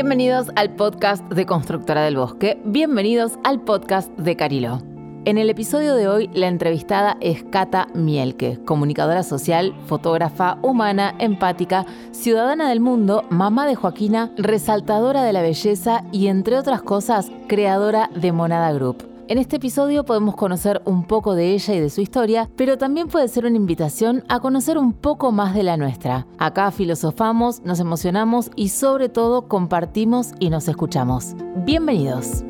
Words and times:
Bienvenidos 0.00 0.50
al 0.56 0.74
podcast 0.76 1.22
de 1.30 1.44
Constructora 1.44 2.02
del 2.02 2.16
Bosque. 2.16 2.58
Bienvenidos 2.64 3.32
al 3.44 3.60
podcast 3.60 4.08
de 4.18 4.34
Carilo. 4.34 4.80
En 5.26 5.36
el 5.36 5.50
episodio 5.50 5.94
de 5.94 6.08
hoy, 6.08 6.30
la 6.32 6.48
entrevistada 6.48 7.18
es 7.20 7.44
Cata 7.44 7.86
Mielke, 7.92 8.58
comunicadora 8.64 9.22
social, 9.22 9.74
fotógrafa, 9.84 10.56
humana, 10.62 11.14
empática, 11.18 11.84
ciudadana 12.12 12.70
del 12.70 12.80
mundo, 12.80 13.26
mamá 13.28 13.66
de 13.66 13.74
Joaquina, 13.74 14.32
resaltadora 14.38 15.22
de 15.22 15.34
la 15.34 15.42
belleza 15.42 16.02
y, 16.12 16.28
entre 16.28 16.56
otras 16.56 16.80
cosas, 16.80 17.30
creadora 17.46 18.08
de 18.14 18.32
Monada 18.32 18.72
Group. 18.72 19.09
En 19.30 19.38
este 19.38 19.58
episodio 19.58 20.04
podemos 20.04 20.34
conocer 20.34 20.82
un 20.86 21.04
poco 21.04 21.36
de 21.36 21.54
ella 21.54 21.72
y 21.72 21.78
de 21.78 21.88
su 21.88 22.00
historia, 22.00 22.50
pero 22.56 22.78
también 22.78 23.06
puede 23.06 23.28
ser 23.28 23.46
una 23.46 23.56
invitación 23.56 24.24
a 24.28 24.40
conocer 24.40 24.76
un 24.76 24.92
poco 24.92 25.30
más 25.30 25.54
de 25.54 25.62
la 25.62 25.76
nuestra. 25.76 26.26
Acá 26.36 26.72
filosofamos, 26.72 27.60
nos 27.60 27.78
emocionamos 27.78 28.50
y 28.56 28.70
sobre 28.70 29.08
todo 29.08 29.46
compartimos 29.46 30.32
y 30.40 30.50
nos 30.50 30.66
escuchamos. 30.66 31.36
Bienvenidos. 31.64 32.42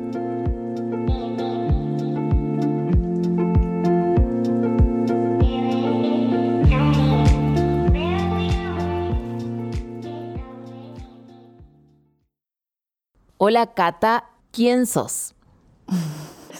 Hola 13.37 13.67
Cata, 13.75 14.31
¿quién 14.51 14.87
sos? 14.87 15.35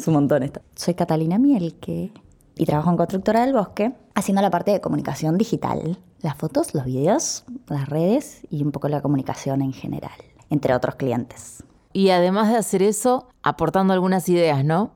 Es 0.01 0.07
un 0.07 0.15
montón 0.15 0.41
esto. 0.41 0.61
Soy 0.73 0.95
Catalina 0.95 1.37
Mielke 1.37 2.11
y 2.55 2.65
trabajo 2.65 2.89
en 2.89 2.97
Constructora 2.97 3.41
del 3.41 3.53
Bosque 3.53 3.93
haciendo 4.15 4.41
la 4.41 4.49
parte 4.49 4.71
de 4.71 4.81
comunicación 4.81 5.37
digital. 5.37 5.99
Las 6.23 6.37
fotos, 6.37 6.73
los 6.73 6.85
videos, 6.85 7.43
las 7.67 7.87
redes 7.87 8.41
y 8.49 8.63
un 8.63 8.71
poco 8.71 8.87
la 8.89 9.01
comunicación 9.01 9.61
en 9.61 9.73
general, 9.73 10.17
entre 10.49 10.73
otros 10.73 10.95
clientes. 10.95 11.63
Y 11.93 12.09
además 12.09 12.49
de 12.49 12.57
hacer 12.57 12.81
eso, 12.81 13.27
aportando 13.43 13.93
algunas 13.93 14.27
ideas, 14.27 14.65
¿no? 14.65 14.89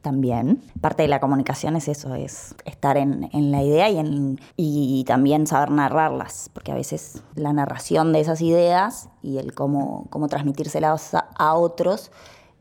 También. 0.00 0.62
Parte 0.80 1.02
de 1.02 1.08
la 1.08 1.20
comunicación 1.20 1.76
es 1.76 1.88
eso, 1.88 2.14
es 2.14 2.54
estar 2.64 2.96
en, 2.96 3.28
la 3.50 3.62
idea 3.62 3.90
y, 3.90 3.98
en, 3.98 4.40
y 4.56 5.04
también 5.04 5.46
saber 5.46 5.70
narrarlas, 5.70 6.48
porque 6.54 6.72
a 6.72 6.76
veces 6.76 7.22
la 7.34 7.52
narración 7.52 8.14
de 8.14 8.20
esas 8.20 8.40
ideas 8.40 9.10
y 9.20 9.36
el 9.36 9.52
cómo, 9.52 10.06
cómo 10.08 10.28
transmitírselas 10.28 11.12
a 11.14 11.54
otros 11.56 12.10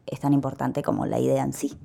es 0.08 0.20
tan 0.20 0.34
importante 0.34 0.84
como 0.84 1.06
la 1.06 1.20
idea 1.20 1.44
en 1.44 1.54
sí. 1.54 1.78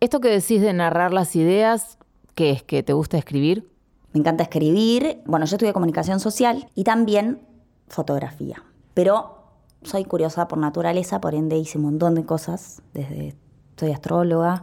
Esto 0.00 0.20
que 0.20 0.28
decís 0.28 0.60
de 0.60 0.72
narrar 0.72 1.12
las 1.12 1.34
ideas, 1.36 1.98
¿qué 2.34 2.50
es? 2.50 2.62
¿Que 2.62 2.82
te 2.82 2.92
gusta 2.92 3.16
escribir? 3.16 3.70
Me 4.12 4.20
encanta 4.20 4.44
escribir. 4.44 5.22
Bueno, 5.26 5.46
yo 5.46 5.56
estudié 5.56 5.72
comunicación 5.72 6.20
social 6.20 6.68
y 6.74 6.84
también 6.84 7.40
fotografía. 7.88 8.62
Pero 8.94 9.38
soy 9.82 10.04
curiosa 10.04 10.46
por 10.48 10.58
naturaleza, 10.58 11.20
por 11.20 11.34
ende 11.34 11.56
hice 11.58 11.78
un 11.78 11.84
montón 11.84 12.14
de 12.14 12.24
cosas. 12.24 12.82
Desde 12.92 13.34
soy 13.76 13.92
astróloga, 13.92 14.62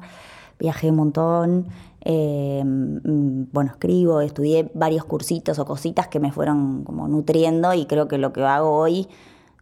viajé 0.59 0.89
un 0.89 0.95
montón, 0.95 1.67
eh, 2.01 2.63
mm, 2.63 3.51
bueno, 3.51 3.71
escribo, 3.71 4.21
estudié 4.21 4.71
varios 4.73 5.05
cursitos 5.05 5.59
o 5.59 5.65
cositas 5.65 6.07
que 6.07 6.19
me 6.19 6.31
fueron 6.31 6.83
como 6.83 7.07
nutriendo 7.07 7.73
y 7.73 7.85
creo 7.85 8.07
que 8.07 8.17
lo 8.17 8.33
que 8.33 8.43
hago 8.43 8.77
hoy 8.77 9.07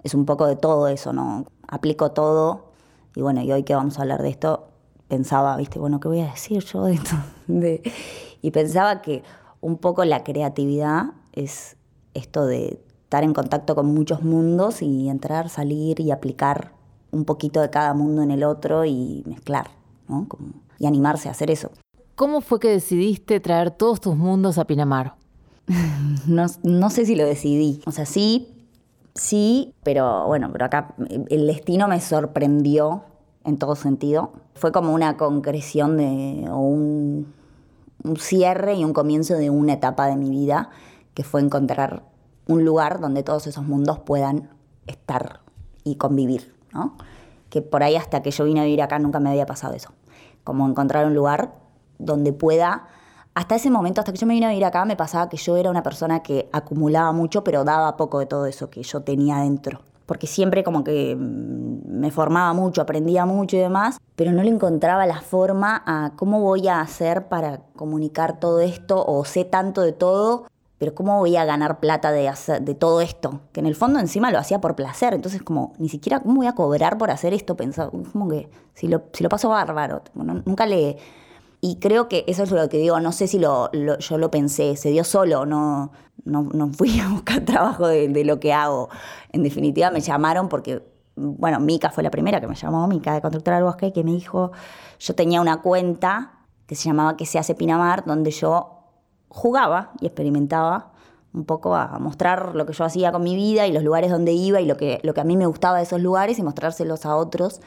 es 0.03 0.13
un 0.13 0.25
poco 0.25 0.45
de 0.45 0.55
todo 0.55 0.87
eso, 0.87 1.13
¿no? 1.13 1.45
Aplico 1.67 2.11
todo 2.11 2.68
y 3.15 3.21
bueno, 3.21 3.41
y 3.41 3.51
hoy 3.51 3.63
que 3.63 3.75
vamos 3.75 3.99
a 3.99 4.03
hablar 4.03 4.21
de 4.21 4.29
esto, 4.29 4.67
pensaba, 5.07 5.57
viste, 5.57 5.79
bueno, 5.79 5.99
¿qué 5.99 6.07
voy 6.07 6.19
a 6.21 6.31
decir 6.31 6.63
yo 6.63 6.85
de 6.85 6.93
esto? 6.93 7.15
y 8.41 8.51
pensaba 8.51 9.01
que 9.01 9.23
un 9.61 9.77
poco 9.77 10.05
la 10.05 10.23
creatividad 10.23 11.11
es 11.33 11.75
esto 12.13 12.45
de 12.45 12.79
estar 13.03 13.23
en 13.23 13.33
contacto 13.33 13.75
con 13.75 13.93
muchos 13.93 14.21
mundos 14.21 14.81
y 14.81 15.09
entrar, 15.09 15.49
salir 15.49 15.99
y 15.99 16.11
aplicar 16.11 16.73
un 17.11 17.25
poquito 17.25 17.61
de 17.61 17.69
cada 17.69 17.93
mundo 17.93 18.21
en 18.21 18.31
el 18.31 18.43
otro 18.43 18.85
y 18.85 19.23
mezclar, 19.25 19.71
¿no? 20.07 20.27
y 20.77 20.85
animarse 20.85 21.27
a 21.27 21.31
hacer 21.31 21.51
eso. 21.51 21.71
¿Cómo 22.15 22.41
fue 22.41 22.59
que 22.59 22.69
decidiste 22.69 23.39
traer 23.39 23.71
todos 23.71 23.99
tus 23.99 24.15
mundos 24.15 24.57
a 24.57 24.65
Pinamar? 24.65 25.15
no, 26.27 26.45
no 26.63 26.89
sé 26.89 27.05
si 27.05 27.15
lo 27.15 27.25
decidí. 27.25 27.81
O 27.85 27.91
sea, 27.91 28.05
sí, 28.05 28.58
Sí, 29.19 29.75
pero 29.83 30.27
bueno, 30.27 30.47
pero 30.49 30.63
acá 30.63 30.95
el 31.27 31.45
destino 31.45 31.89
me 31.89 31.99
sorprendió 31.99 33.03
en 33.43 33.57
todo 33.57 33.75
sentido. 33.75 34.31
Fue 34.55 34.71
como 34.71 34.93
una 34.93 35.17
concreción 35.17 35.97
de, 35.97 36.47
o 36.49 36.59
un, 36.59 37.33
cierre 38.17 38.75
y 38.75 38.85
un 38.85 38.93
comienzo 38.93 39.33
de 39.33 39.49
una 39.49 39.73
etapa 39.73 40.07
de 40.07 40.15
mi 40.15 40.29
vida, 40.29 40.69
que 41.15 41.25
fue 41.25 41.41
encontrar 41.41 42.03
un 42.47 42.63
lugar 42.63 43.01
donde 43.01 43.21
todos 43.21 43.45
esos 43.45 43.65
mundos 43.65 43.99
puedan 43.99 44.51
estar 44.87 45.41
y 45.83 45.95
convivir, 45.95 46.55
¿no? 46.71 46.95
Que 47.49 47.61
por 47.61 47.83
ahí 47.83 47.97
hasta 47.97 48.21
que 48.21 48.31
yo 48.31 48.45
vine 48.45 48.61
a 48.61 48.63
vivir 48.63 48.81
acá 48.81 48.99
nunca 48.99 49.19
me 49.19 49.31
había 49.31 49.45
pasado 49.45 49.73
eso. 49.73 49.89
Como 50.45 50.65
encontrar 50.65 51.05
un 51.05 51.13
lugar 51.13 51.55
donde 51.97 52.31
pueda 52.31 52.87
hasta 53.39 53.55
ese 53.55 53.69
momento, 53.69 54.01
hasta 54.01 54.11
que 54.11 54.17
yo 54.17 54.27
me 54.27 54.33
vine 54.33 54.47
a 54.47 54.49
vivir 54.49 54.65
acá, 54.65 54.83
me 54.83 54.97
pasaba 54.97 55.29
que 55.29 55.37
yo 55.37 55.55
era 55.55 55.69
una 55.69 55.81
persona 55.81 56.21
que 56.21 56.49
acumulaba 56.51 57.13
mucho, 57.13 57.41
pero 57.41 57.63
daba 57.63 57.95
poco 57.95 58.19
de 58.19 58.25
todo 58.25 58.45
eso 58.45 58.69
que 58.69 58.83
yo 58.83 58.99
tenía 58.99 59.37
dentro. 59.37 59.79
Porque 60.05 60.27
siempre 60.27 60.61
como 60.61 60.83
que 60.83 61.15
mm, 61.15 61.99
me 62.01 62.11
formaba 62.11 62.51
mucho, 62.51 62.81
aprendía 62.81 63.25
mucho 63.25 63.55
y 63.55 63.59
demás, 63.59 63.97
pero 64.17 64.33
no 64.33 64.43
le 64.43 64.49
encontraba 64.49 65.05
la 65.05 65.21
forma 65.21 65.81
a 65.85 66.11
cómo 66.17 66.41
voy 66.41 66.67
a 66.67 66.81
hacer 66.81 67.29
para 67.29 67.61
comunicar 67.77 68.41
todo 68.41 68.59
esto, 68.59 69.05
o 69.07 69.23
sé 69.23 69.45
tanto 69.45 69.83
de 69.83 69.93
todo, 69.93 70.47
pero 70.77 70.93
¿cómo 70.93 71.17
voy 71.19 71.37
a 71.37 71.45
ganar 71.45 71.79
plata 71.79 72.11
de, 72.11 72.75
todo 72.77 72.99
esto? 72.99 73.39
Que 73.53 73.61
en 73.61 73.67
el 73.67 73.75
fondo 73.75 73.99
encima 73.99 74.31
lo 74.31 74.37
hacía 74.37 74.59
por 74.59 74.75
placer, 74.75 75.13
entonces 75.13 75.41
como, 75.43 75.71
ni 75.77 75.87
siquiera, 75.87 76.19
¿cómo 76.19 76.35
voy 76.35 76.47
a 76.47 76.55
cobrar 76.55 76.97
por 76.97 77.09
hacer 77.09 77.33
esto? 77.33 77.55
Pensaba, 77.55 77.89
como 77.89 78.27
que 78.27 78.49
si 78.73 78.89
lo, 78.89 79.03
si 79.13 79.23
lo 79.23 79.29
paso 79.29 79.47
bárbaro, 79.47 80.01
nunca 80.13 80.65
le 80.65 80.97
y 81.61 81.77
creo 81.79 82.07
que 82.07 82.23
eso 82.27 82.43
es 82.43 82.51
lo 82.51 82.69
que 82.69 82.77
digo, 82.77 82.99
no 82.99 83.11
sé 83.11 83.27
si 83.27 83.37
lo, 83.37 83.69
yo 83.71 84.17
lo 84.17 84.31
pensé, 84.31 84.77
se 84.77 84.91
dio 84.91 85.03
solo, 85.03 85.45
no, 85.45 85.91
no, 86.23 86.69
fui 86.73 86.99
a 86.99 87.09
buscar 87.09 87.41
trabajo 87.45 87.87
de, 87.87 88.23
lo 88.23 88.39
que 88.39 88.53
hago. 88.53 88.89
En 89.31 89.43
definitiva 89.43 89.91
me 89.91 89.99
llamaron 89.99 90.47
porque, 90.47 90.81
bueno, 91.15 91.59
Mica 91.59 91.89
fue 91.91 92.03
la 92.03 92.11
primera 92.11 92.39
que 92.39 92.47
me 92.47 92.55
llamó, 92.55 92.87
Mica 92.87 93.13
de 93.13 93.21
Constructora 93.21 93.57
del 93.57 93.65
Bosque, 93.65 93.91
que 93.91 94.03
me 94.03 94.11
dijo, 94.11 94.51
yo 94.99 95.15
tenía 95.15 95.41
una 95.41 95.61
cuenta 95.61 96.45
que 96.65 96.75
se 96.75 96.85
llamaba 96.85 97.17
Que 97.17 97.25
se 97.25 97.39
hace 97.39 97.55
Pinamar, 97.55 98.05
donde 98.05 98.31
yo 98.31 98.83
jugaba 99.27 99.91
y 99.99 100.05
experimentaba 100.05 100.93
un 101.33 101.45
poco 101.45 101.75
a 101.75 101.99
mostrar 101.99 102.55
lo 102.55 102.65
que 102.65 102.73
yo 102.73 102.85
hacía 102.85 103.11
con 103.11 103.23
mi 103.23 103.35
vida 103.35 103.67
y 103.67 103.71
los 103.71 103.83
lugares 103.83 104.09
donde 104.09 104.31
iba 104.31 104.61
y 104.61 104.65
lo 104.65 104.77
que, 104.77 104.99
lo 105.03 105.13
que 105.13 105.21
a 105.21 105.23
mí 105.23 105.35
me 105.35 105.45
gustaba 105.45 105.77
de 105.77 105.83
esos 105.83 106.01
lugares 106.01 106.39
y 106.39 106.43
mostrárselos 106.43 107.05
a 107.05 107.15
otros. 107.15 107.61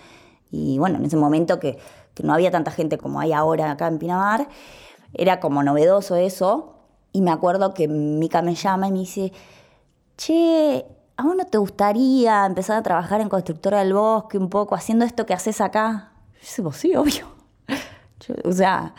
Y 0.51 0.79
bueno, 0.79 0.99
en 0.99 1.05
ese 1.05 1.17
momento 1.17 1.61
que 1.61 1.79
que 2.15 2.23
no 2.23 2.35
había 2.35 2.51
tanta 2.51 2.71
gente 2.71 2.99
como 2.99 3.21
hay 3.21 3.33
ahora 3.33 3.71
acá 3.71 3.89
en 3.89 3.99
Pinamar. 3.99 4.49
Era 5.15 5.41
como 5.41 5.63
novedoso 5.63 6.17
eso. 6.17 6.75
Y 7.13 7.21
me 7.23 7.31
acuerdo 7.31 7.75
que 7.75 7.89
Mica 7.89 8.43
me 8.43 8.55
llama 8.55 8.89
y 8.89 8.93
me 8.93 8.99
dice, 9.01 9.33
che, 10.17 10.87
¿a 11.17 11.23
vos 11.25 11.37
no 11.37 11.45
te 11.45 11.59
gustaría 11.59 12.47
empezar 12.47 12.79
a 12.79 12.83
trabajar 12.83 13.21
en 13.21 13.29
Constructora 13.29 13.81
del 13.81 13.93
Bosque 13.93 14.39
un 14.39 14.49
poco, 14.49 14.75
haciendo 14.75 15.05
esto 15.05 15.27
que 15.27 15.35
haces 15.35 15.61
acá? 15.61 16.13
Yo 16.41 16.49
digo, 16.57 16.73
sí, 16.73 16.97
obvio. 16.97 17.27
o 18.45 18.53
sea, 18.53 18.95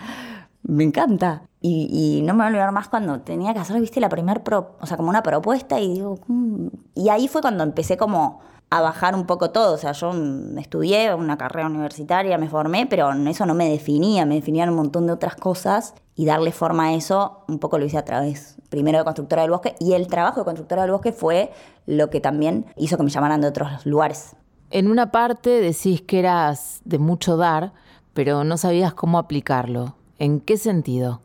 me 0.62 0.84
encanta. 0.84 1.44
Y, 1.66 2.22
no 2.26 2.34
me 2.34 2.40
voy 2.40 2.46
a 2.46 2.50
olvidar 2.50 2.72
más 2.74 2.90
cuando 2.90 3.22
tenía 3.22 3.54
que 3.54 3.60
hacer, 3.60 3.80
viste, 3.80 4.02
la 4.02 4.10
primer, 4.10 4.44
pro, 4.44 4.76
o 4.82 4.86
sea, 4.86 4.98
como 4.98 5.10
una 5.10 5.24
propuesta 5.24 5.80
y 5.80 5.94
digo, 5.94 6.20
mm". 6.28 6.68
y 6.96 7.08
ahí 7.08 7.30
fue 7.30 7.42
cuando 7.42 7.64
empecé 7.64 7.96
como 7.96 8.42
a 8.74 8.82
bajar 8.82 9.14
un 9.14 9.28
poco 9.28 9.52
todo. 9.52 9.76
O 9.76 9.78
sea, 9.78 9.92
yo 9.92 10.12
estudié 10.58 11.14
una 11.14 11.38
carrera 11.38 11.68
universitaria, 11.68 12.40
me 12.40 12.50
formé, 12.50 12.88
pero 12.88 13.12
eso 13.12 13.46
no 13.46 13.54
me 13.54 13.70
definía, 13.70 14.26
me 14.26 14.34
definían 14.34 14.70
un 14.70 14.76
montón 14.76 15.06
de 15.06 15.14
otras 15.14 15.36
cosas 15.36 15.94
y 16.16 16.26
darle 16.26 16.52
forma 16.52 16.88
a 16.88 16.94
eso 16.94 17.44
un 17.48 17.60
poco 17.60 17.78
lo 17.78 17.86
hice 17.86 18.00
a 18.00 18.06
través, 18.06 18.58
primero 18.70 18.98
de 18.98 19.04
Constructora 19.04 19.44
del 19.44 19.52
Bosque 19.52 19.76
y 19.80 19.94
el 19.94 20.08
trabajo 20.08 20.40
de 20.40 20.46
Constructora 20.46 20.82
del 20.82 20.92
Bosque 20.92 21.12
fue 21.12 21.52
lo 21.86 22.10
que 22.10 22.20
también 22.20 22.66
hizo 22.76 22.98
que 22.98 23.04
me 23.04 23.12
llamaran 23.12 23.42
de 23.42 23.48
otros 23.48 23.86
lugares. 23.86 24.36
En 24.72 24.90
una 24.90 25.12
parte 25.12 25.62
decís 25.62 26.02
que 26.02 26.18
eras 26.18 26.82
de 26.84 26.98
mucho 26.98 27.38
dar, 27.38 27.74
pero 28.16 28.44
no 28.44 28.58
sabías 28.58 28.96
cómo 28.96 29.20
aplicarlo. 29.20 29.94
¿En 30.18 30.40
qué 30.40 30.58
sentido? 30.58 31.22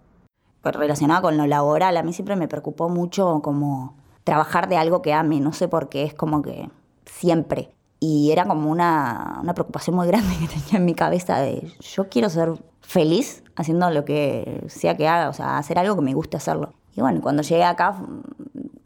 Pues 0.61 0.77
relacionado 0.77 1.23
con 1.23 1.39
lo 1.39 1.47
laboral, 1.47 1.97
a 1.97 2.03
mí 2.03 2.13
siempre 2.13 2.37
me 2.37 2.47
preocupó 2.47 2.91
mucho 2.91 3.41
como 3.43 3.95
trabajar 4.25 4.69
de 4.69 4.77
algo 4.77 5.01
que 5.01 5.15
ame, 5.15 5.41
no 5.41 5.55
sé 5.55 5.67
por 5.67 5.89
qué, 5.89 6.03
es 6.03 6.13
como 6.13 6.43
que 6.43 6.69
siempre. 7.19 7.71
Y 8.01 8.31
era 8.31 8.45
como 8.45 8.71
una, 8.71 9.39
una 9.43 9.55
preocupación 9.55 9.97
muy 9.97 10.07
grande 10.07 10.35
que 10.41 10.47
tenía 10.47 10.77
en 10.79 10.85
mi 10.85 10.95
cabeza 10.95 11.39
de 11.39 11.73
yo 11.81 12.09
quiero 12.09 12.31
ser 12.31 12.53
feliz 12.81 13.43
haciendo 13.57 13.91
lo 13.91 14.05
que 14.05 14.65
sea 14.69 14.97
que 14.97 15.09
haga, 15.09 15.29
o 15.29 15.33
sea, 15.33 15.59
hacer 15.59 15.79
algo 15.79 15.97
que 15.97 16.03
me 16.03 16.15
guste 16.15 16.37
hacerlo. 16.37 16.73
Y 16.95 17.01
bueno, 17.01 17.21
cuando 17.21 17.43
llegué 17.43 17.65
acá 17.65 17.97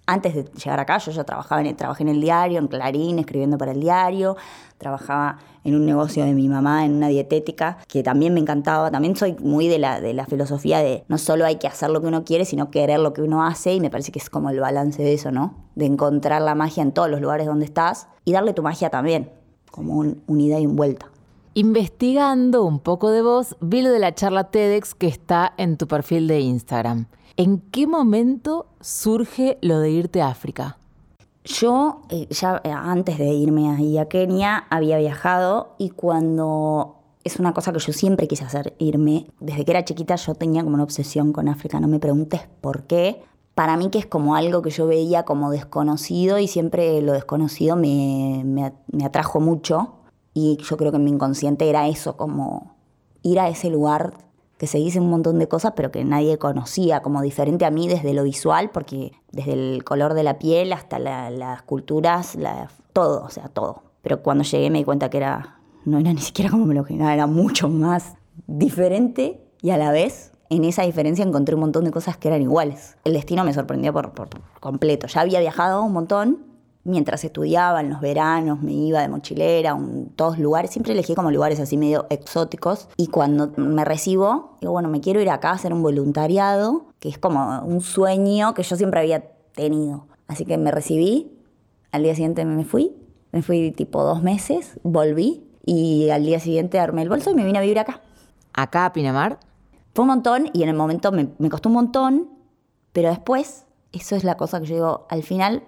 antes 0.07 0.35
de 0.35 0.45
llegar 0.45 0.81
acá, 0.81 0.99
yo 0.99 1.13
ya 1.13 1.25
trabajaba 1.25 1.63
en 1.63 1.77
trabajé 1.77 2.03
en 2.03 2.09
el 2.09 2.21
diario, 2.21 2.59
en 2.59 2.67
Clarín, 2.67 3.19
escribiendo 3.19 3.57
para 3.57 3.73
el 3.73 3.81
diario, 3.81 4.37
trabajaba 4.79 5.39
en 5.65 5.77
un 5.77 5.87
negocio 5.87 6.25
de 6.25 6.35
mi 6.35 6.49
mamá, 6.49 6.85
en 6.85 6.95
una 6.95 7.09
dietética, 7.09 7.79
que 7.87 8.03
también 8.03 8.35
me 8.35 8.41
encantaba. 8.41 8.91
También 8.91 9.15
soy 9.15 9.37
muy 9.39 9.69
de 9.69 9.79
la, 9.79 10.01
de 10.01 10.13
la 10.13 10.27
filosofía 10.27 10.81
de 10.81 11.05
no 11.09 11.19
solo 11.19 11.45
hay 11.45 11.57
que 11.57 11.69
hacer 11.69 11.91
lo 11.91 12.01
que 12.01 12.09
uno 12.09 12.25
quiere, 12.25 12.45
sino 12.45 12.71
querer 12.71 12.99
lo 12.99 13.13
que 13.13 13.23
uno 13.23 13.45
hace, 13.45 13.75
y 13.75 13.81
me 13.81 13.91
parece 13.91 14.11
que 14.11 14.19
es 14.19 14.29
como 14.29 14.51
el 14.51 14.59
balance 14.59 15.03
de 15.03 15.15
eso, 15.15 15.31
¿no? 15.31 15.55
De 15.77 15.87
encontrar 15.87 16.43
la 16.43 16.55
magia 16.57 16.83
en 16.83 16.93
todos 16.93 17.09
los 17.09 17.21
lugares 17.21 17.47
donde 17.47 17.65
estás 17.65 18.09
y 18.25 18.33
darle 18.33 18.55
tu 18.55 18.63
magia 18.63 18.91
también, 18.91 19.31
como 19.71 19.95
un, 19.95 20.23
unida 20.27 20.59
y 20.59 20.65
envuelta. 20.65 21.07
Investigando 21.55 22.65
un 22.65 22.81
poco 22.81 23.11
de 23.11 23.23
vos, 23.23 23.57
vi 23.61 23.83
lo 23.83 23.91
de 23.91 23.99
la 23.99 24.15
charla 24.15 24.45
TEDx 24.45 24.95
que 24.95 25.07
está 25.07 25.53
en 25.59 25.77
tu 25.77 25.87
perfil 25.87 26.27
de 26.27 26.41
Instagram. 26.41 27.07
¿En 27.37 27.59
qué 27.59 27.87
momento 27.87 28.67
surge 28.81 29.59
lo 29.63 29.81
de 29.81 29.91
irte 29.91 30.21
a 30.21 30.29
África? 30.29 30.79
Yo, 31.45 32.03
eh, 32.11 32.29
ya 32.31 32.61
eh, 32.63 32.71
antes 32.71 33.19
de 33.19 33.33
irme 33.33 33.71
ahí 33.71 33.99
a 33.99 34.07
Kenia, 34.07 34.67
había 34.71 34.99
viajado 34.99 35.75
y 35.79 35.91
cuando 35.91 36.97
es 37.25 37.39
una 37.39 37.55
cosa 37.55 37.73
que 37.73 37.79
yo 37.79 37.93
siempre 37.93 38.29
quise 38.29 38.45
hacer, 38.45 38.75
irme. 38.79 39.27
Desde 39.41 39.65
que 39.65 39.71
era 39.71 39.85
chiquita 39.85 40.17
yo 40.17 40.35
tenía 40.35 40.63
como 40.63 40.75
una 40.75 40.85
obsesión 40.85 41.33
con 41.33 41.49
África, 41.49 41.81
no 41.81 41.89
me 41.89 41.99
preguntes 41.99 42.43
por 42.61 42.85
qué. 42.85 43.23
Para 43.55 43.77
mí 43.77 43.91
que 43.91 43.99
es 43.99 44.07
como 44.07 44.37
algo 44.37 44.63
que 44.63 44.71
yo 44.71 44.87
veía 44.87 45.25
como 45.25 45.51
desconocido 45.51 46.39
y 46.39 46.49
siempre 46.49 47.01
lo 47.03 47.13
desconocido 47.13 47.77
me, 47.77 48.43
me 48.45 49.05
atrajo 49.05 49.41
mucho. 49.41 49.95
Y 50.35 50.59
yo 50.59 50.77
creo 50.77 50.91
que 50.91 50.97
en 50.97 51.05
mi 51.05 51.11
inconsciente 51.11 51.69
era 51.69 51.89
eso, 51.89 52.17
como 52.17 52.77
ir 53.23 53.41
a 53.41 53.49
ese 53.49 53.69
lugar 53.69 54.15
que 54.63 54.69
se 54.69 54.79
dice 54.79 55.01
un 55.01 55.11
montón 55.11 55.41
de 55.41 55.49
cosas, 55.49 55.73
pero 55.75 55.91
que 55.91 56.05
nadie 56.05 56.39
conocía, 56.39 57.03
como 57.03 57.21
diferente 57.21 57.65
a 57.65 57.73
mí 57.73 57.89
desde 57.89 58.15
lo 58.15 58.23
visual, 58.23 58.71
porque 58.71 59.11
desde 59.33 59.55
el 59.55 59.83
color 59.83 60.15
de 60.15 60.23
la 60.23 60.39
piel 60.39 60.73
hasta 60.73 61.01
las 61.01 61.63
culturas, 61.63 62.39
todo, 62.93 63.25
o 63.25 63.29
sea, 63.29 63.49
todo. 63.49 63.83
Pero 64.03 64.23
cuando 64.23 64.45
llegué 64.45 64.71
me 64.71 64.79
di 64.79 64.85
cuenta 64.85 65.11
que 65.11 65.17
era, 65.17 65.59
no 65.85 65.99
era 65.99 66.13
ni 66.15 66.21
siquiera 66.21 66.49
como 66.49 66.65
me 66.65 66.75
lo 66.75 66.83
imaginaba, 66.83 67.13
era 67.13 67.27
mucho 67.27 67.69
más 67.69 68.15
diferente 68.47 69.45
y 69.63 69.71
a 69.71 69.77
la 69.77 69.91
vez 69.91 70.31
en 70.49 70.63
esa 70.63 70.85
diferencia 70.85 71.25
encontré 71.25 71.57
un 71.57 71.63
montón 71.63 71.83
de 71.83 71.91
cosas 71.91 72.17
que 72.17 72.29
eran 72.29 72.41
iguales. 72.41 72.97
El 73.03 73.15
destino 73.15 73.43
me 73.43 73.53
sorprendió 73.53 73.93
por, 73.93 74.13
por 74.13 74.29
completo. 74.61 75.09
Ya 75.09 75.23
había 75.23 75.41
viajado 75.41 75.83
un 75.83 75.93
montón, 75.93 76.39
mientras 76.85 77.25
estudiaba 77.25 77.81
en 77.81 77.91
los 77.91 78.01
veranos, 78.01 78.61
me 78.63 78.73
iba 78.73 79.01
de 79.01 79.09
mochilera 79.09 79.73
a 79.73 79.81
todos 80.17 80.39
lugares, 80.39 80.71
siempre 80.71 80.93
elegí 80.93 81.15
como 81.15 81.31
lugares 81.31 81.61
así 81.61 81.77
medio 81.77 82.07
exóticos. 82.11 82.89
Y 82.97 83.09
cuando 83.09 83.53
me 83.57 83.85
recibo, 83.85 84.57
digo, 84.61 84.73
bueno, 84.73 84.89
me 84.89 85.01
quiero 85.01 85.21
ir 85.21 85.31
acá 85.31 85.51
a 85.51 85.55
hacer 85.55 85.73
un 85.73 85.83
voluntariado, 85.83 86.87
que 86.99 87.09
es 87.09 87.19
como 87.19 87.63
un 87.63 87.81
sueño 87.81 88.55
que 88.55 88.63
yo 88.63 88.77
siempre 88.77 89.01
había 89.01 89.21
tenido. 89.55 90.07
Así 90.27 90.45
que 90.45 90.59
me 90.59 90.71
recibí, 90.71 91.33
al 91.91 92.03
día 92.03 92.15
siguiente 92.15 92.45
me 92.45 92.65
fui, 92.65 92.97
me 93.33 93.43
fui 93.43 93.71
tipo 93.71 94.03
dos 94.03 94.23
meses, 94.23 94.79
volví 94.83 95.45
y 95.65 96.11
al 96.11 96.25
día 96.25 96.41
siguiente 96.41 96.79
armé 96.79 97.03
el 97.03 97.09
bolso 97.09 97.31
y 97.31 97.35
me 97.35 97.45
vine 97.45 97.59
a 97.59 97.63
vivir 97.63 97.79
acá. 97.79 98.01
¿Acá 98.53 98.87
a 98.87 98.93
Pinamar? 98.93 99.39
Fue 99.95 100.03
un 100.03 100.09
montón 100.09 100.51
y 100.53 100.63
en 100.63 100.71
el 100.71 100.75
momento 100.75 101.13
me, 101.13 101.29
me 101.39 101.49
costó 101.49 101.69
un 101.69 101.75
montón, 101.75 102.29
pero 102.93 103.11
después, 103.11 103.67
eso 103.93 104.17
es 104.17 104.25
la 104.25 104.37
cosa 104.37 104.61
que 104.61 104.67
yo 104.67 104.75
digo, 104.75 105.07
al 105.11 105.23
final 105.23 105.63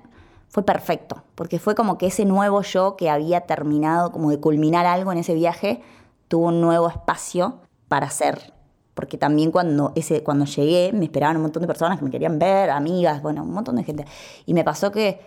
fue 0.55 0.63
perfecto, 0.63 1.25
porque 1.35 1.59
fue 1.59 1.75
como 1.75 1.99
que 1.99 2.07
ese 2.07 2.25
nuevo 2.25 2.63
yo 2.63 2.95
que 2.95 3.11
había 3.11 3.41
terminado, 3.41 4.13
como 4.13 4.31
de 4.31 4.39
culminar 4.39 4.87
algo 4.87 5.11
en 5.11 5.19
ese 5.19 5.35
viaje, 5.35 5.83
tuvo 6.29 6.47
un 6.47 6.61
nuevo 6.61 6.89
espacio 6.89 7.59
para 7.89 8.09
ser. 8.09 8.55
Porque 8.95 9.19
también 9.19 9.51
cuando, 9.51 9.91
ese, 9.97 10.23
cuando 10.23 10.45
llegué 10.45 10.93
me 10.93 11.07
esperaban 11.07 11.39
un 11.39 11.43
montón 11.43 11.63
de 11.63 11.67
personas 11.67 11.99
que 11.99 12.05
me 12.05 12.11
querían 12.13 12.39
ver, 12.39 12.71
amigas, 12.71 13.21
bueno, 13.21 13.43
un 13.43 13.51
montón 13.51 13.75
de 13.75 13.83
gente. 13.83 14.05
Y 14.47 14.55
me 14.55 14.63
pasó 14.63 14.93
que 14.93 15.27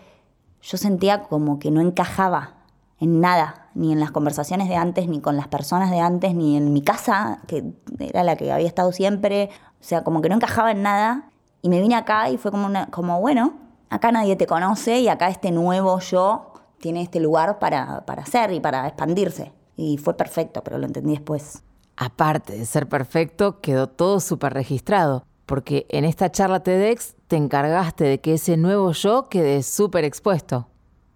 yo 0.61 0.77
sentía 0.77 1.23
como 1.23 1.59
que 1.59 1.71
no 1.71 1.81
encajaba 1.81 2.53
en 3.01 3.19
nada, 3.19 3.67
ni 3.75 3.91
en 3.91 3.99
las 3.99 4.11
conversaciones 4.11 4.69
de 4.69 4.77
antes, 4.77 5.09
ni 5.09 5.19
con 5.19 5.35
las 5.35 5.49
personas 5.49 5.91
de 5.91 5.99
antes, 5.99 6.35
ni 6.35 6.55
en 6.55 6.71
mi 6.71 6.81
casa, 6.81 7.41
que 7.47 7.73
era 7.99 8.23
la 8.23 8.37
que 8.37 8.49
había 8.49 8.67
estado 8.67 8.93
siempre. 8.93 9.49
O 9.81 9.83
sea, 9.83 10.05
como 10.05 10.21
que 10.21 10.29
no 10.29 10.35
encajaba 10.35 10.71
en 10.71 10.83
nada. 10.83 11.31
Y 11.61 11.67
me 11.67 11.81
vine 11.81 11.95
acá 11.95 12.29
y 12.29 12.37
fue 12.37 12.49
como, 12.49 12.69
como 12.91 13.19
bueno, 13.19 13.66
acá 13.89 14.11
nadie 14.11 14.35
te 14.35 14.47
conoce 14.47 14.99
y 14.99 15.07
acá 15.07 15.29
este 15.29 15.51
nuevo 15.51 15.99
yo 15.99 16.53
tiene 16.79 17.01
este 17.01 17.19
lugar 17.19 17.59
para, 17.59 18.05
para 18.05 18.25
ser 18.25 18.51
y 18.51 18.59
para 18.59 18.87
expandirse. 18.87 19.51
Y 19.75 19.97
fue 19.97 20.15
perfecto, 20.15 20.63
pero 20.63 20.77
lo 20.77 20.85
entendí 20.85 21.11
después. 21.11 21.63
Aparte 21.95 22.57
de 22.57 22.65
ser 22.65 22.87
perfecto, 22.87 23.59
quedó 23.59 23.87
todo 23.87 24.19
súper 24.19 24.53
registrado, 24.53 25.23
porque 25.45 25.85
en 25.89 26.05
esta 26.05 26.31
charla 26.31 26.61
TEDx 26.61 27.15
te 27.27 27.35
encargaste 27.35 28.03
de 28.03 28.19
que 28.19 28.35
ese 28.35 28.57
nuevo 28.57 28.91
yo 28.91 29.27
quede 29.29 29.63
súper 29.63 30.03
expuesto. 30.03 30.67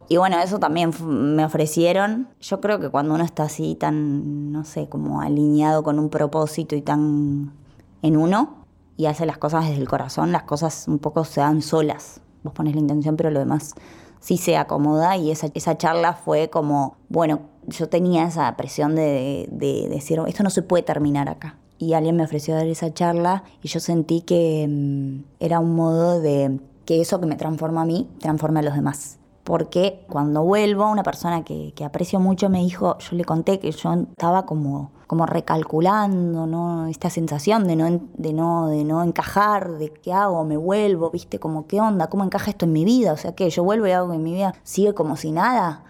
Y 0.10 0.18
bueno, 0.18 0.40
eso 0.40 0.60
también 0.60 0.92
me 1.06 1.46
ofrecieron. 1.46 2.28
Yo 2.42 2.60
creo 2.60 2.80
que 2.80 2.90
cuando 2.90 3.14
uno 3.14 3.24
está 3.24 3.44
así 3.44 3.76
tan, 3.76 4.52
no 4.52 4.66
sé, 4.66 4.90
como 4.90 5.22
alineado 5.22 5.84
con 5.84 6.00
un 6.00 6.10
propósito 6.10 6.76
y 6.76 6.82
tan 6.82 7.54
en 8.02 8.18
uno 8.18 8.66
y 8.98 9.06
hace 9.06 9.26
las 9.26 9.38
cosas 9.38 9.68
desde 9.68 9.82
el 9.82 9.88
corazón, 9.88 10.32
las 10.32 10.44
cosas 10.44 10.88
un 10.88 11.00
poco 11.00 11.24
se 11.24 11.40
dan 11.40 11.62
solas 11.62 12.22
vos 12.44 12.54
pones 12.54 12.76
la 12.76 12.82
intención, 12.82 13.16
pero 13.18 13.32
lo 13.32 13.40
demás 13.40 13.76
sí 14.20 14.38
se 14.38 14.58
acomoda 14.58 15.18
y 15.18 15.32
esa, 15.32 15.48
esa 15.54 15.78
charla 15.78 16.14
fue 16.14 16.50
como, 16.50 16.96
bueno, 17.10 17.42
yo 17.68 17.90
tenía 17.90 18.26
esa 18.26 18.56
presión 18.56 18.96
de, 18.96 19.48
decir, 19.90 20.20
esto 20.28 20.44
no 20.44 20.50
se 20.50 20.62
puede 20.62 20.84
terminar 20.84 21.30
acá. 21.30 21.58
Y 21.78 21.94
alguien 21.94 22.16
me 22.16 22.24
ofreció 22.24 22.54
dar 22.54 22.68
esa 22.68 22.94
charla 22.94 23.44
y 23.64 23.68
yo 23.68 23.80
sentí 23.80 24.22
que 24.22 24.68
mm, 24.70 25.24
era 25.40 25.60
un 25.60 25.76
modo 25.76 26.20
de 26.20 26.60
que 26.86 27.02
eso 27.02 27.20
que 27.20 27.26
me 27.26 27.36
transforma 27.36 27.82
a 27.82 27.86
mí, 27.86 28.08
transforme 28.20 28.60
a 28.60 28.64
los 28.64 28.76
demás 28.76 29.18
porque 29.44 30.06
cuando 30.08 30.44
vuelvo, 30.44 30.90
una 30.90 31.04
persona 31.04 31.44
que, 31.44 31.74
aprecio 31.84 32.20
mucho 32.20 32.50
me 32.50 32.60
dijo, 32.60 32.98
yo 33.00 33.18
le 33.18 33.26
conté 33.26 33.60
que 33.60 33.72
yo 33.72 33.94
estaba 33.94 34.46
como, 34.46 34.92
como 35.12 35.26
recalculando, 35.26 36.48
¿no? 36.48 36.88
Esta 36.88 37.10
sensación 37.10 37.68
de 37.68 37.76
no, 37.76 38.00
de, 38.14 38.32
no, 38.32 38.70
de 38.70 38.86
no 38.86 39.04
encajar, 39.04 39.72
de 39.72 39.92
qué 39.92 40.14
hago, 40.14 40.46
me 40.46 40.56
vuelvo, 40.56 41.10
¿viste? 41.10 41.38
Como, 41.38 41.68
¿qué 41.68 41.82
onda? 41.82 42.08
¿Cómo 42.08 42.24
encaja 42.24 42.50
esto 42.50 42.64
en 42.64 42.72
mi 42.72 42.86
vida? 42.86 43.12
O 43.12 43.18
sea, 43.18 43.36
que 43.36 43.50
yo 43.50 43.62
vuelvo 43.62 43.88
y 43.88 43.92
hago 43.92 44.10
que 44.10 44.18
mi 44.18 44.32
vida 44.32 44.56
sigue 44.64 44.94
como 44.94 45.18
si 45.18 45.34
nada. 45.34 45.84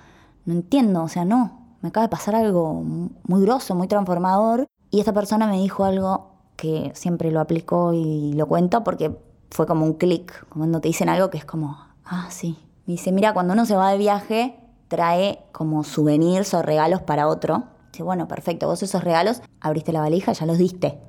No 0.46 0.54
entiendo, 0.54 1.04
o 1.04 1.08
sea, 1.08 1.24
no. 1.24 1.68
Me 1.82 1.90
acaba 1.90 2.08
de 2.08 2.10
pasar 2.10 2.34
algo 2.34 2.82
muy 2.82 3.44
grosso, 3.44 3.76
muy 3.76 3.88
transformador. 3.88 4.66
Y 4.90 5.02
esta 5.02 5.14
persona 5.14 5.46
me 5.46 5.60
dijo 5.60 5.84
algo 5.84 6.32
que 6.56 6.92
siempre 6.96 7.30
lo 7.30 7.42
aplico 7.42 7.94
y 7.94 8.34
lo 8.34 8.48
cuento 8.48 8.84
porque 8.84 9.16
fue 9.52 9.68
como 9.68 9.86
un 9.86 9.94
clic, 9.94 10.48
cuando 10.50 10.82
te 10.82 10.88
dicen 10.88 11.10
algo 11.10 11.30
que 11.30 11.38
es 11.38 11.46
como, 11.46 11.78
ah, 12.06 12.26
sí, 12.32 12.58
dice, 12.88 13.12
mira, 13.12 13.36
cuando 13.36 13.54
uno 13.54 13.68
se 13.68 13.76
va 13.76 13.92
de 13.92 14.00
viaje, 14.00 14.60
trae 14.88 15.46
como 15.52 15.84
souvenirs 15.84 16.56
o 16.56 16.64
regalos 16.64 17.04
para 17.04 17.28
otro. 17.28 17.66
Dice, 17.92 18.04
bueno, 18.04 18.28
perfecto, 18.28 18.68
vos 18.68 18.82
esos 18.84 19.04
regalos 19.04 19.42
abriste 19.60 19.92
la 19.92 20.02
valija, 20.02 20.32
ya 20.32 20.46
los 20.46 20.58
diste. 20.58 21.00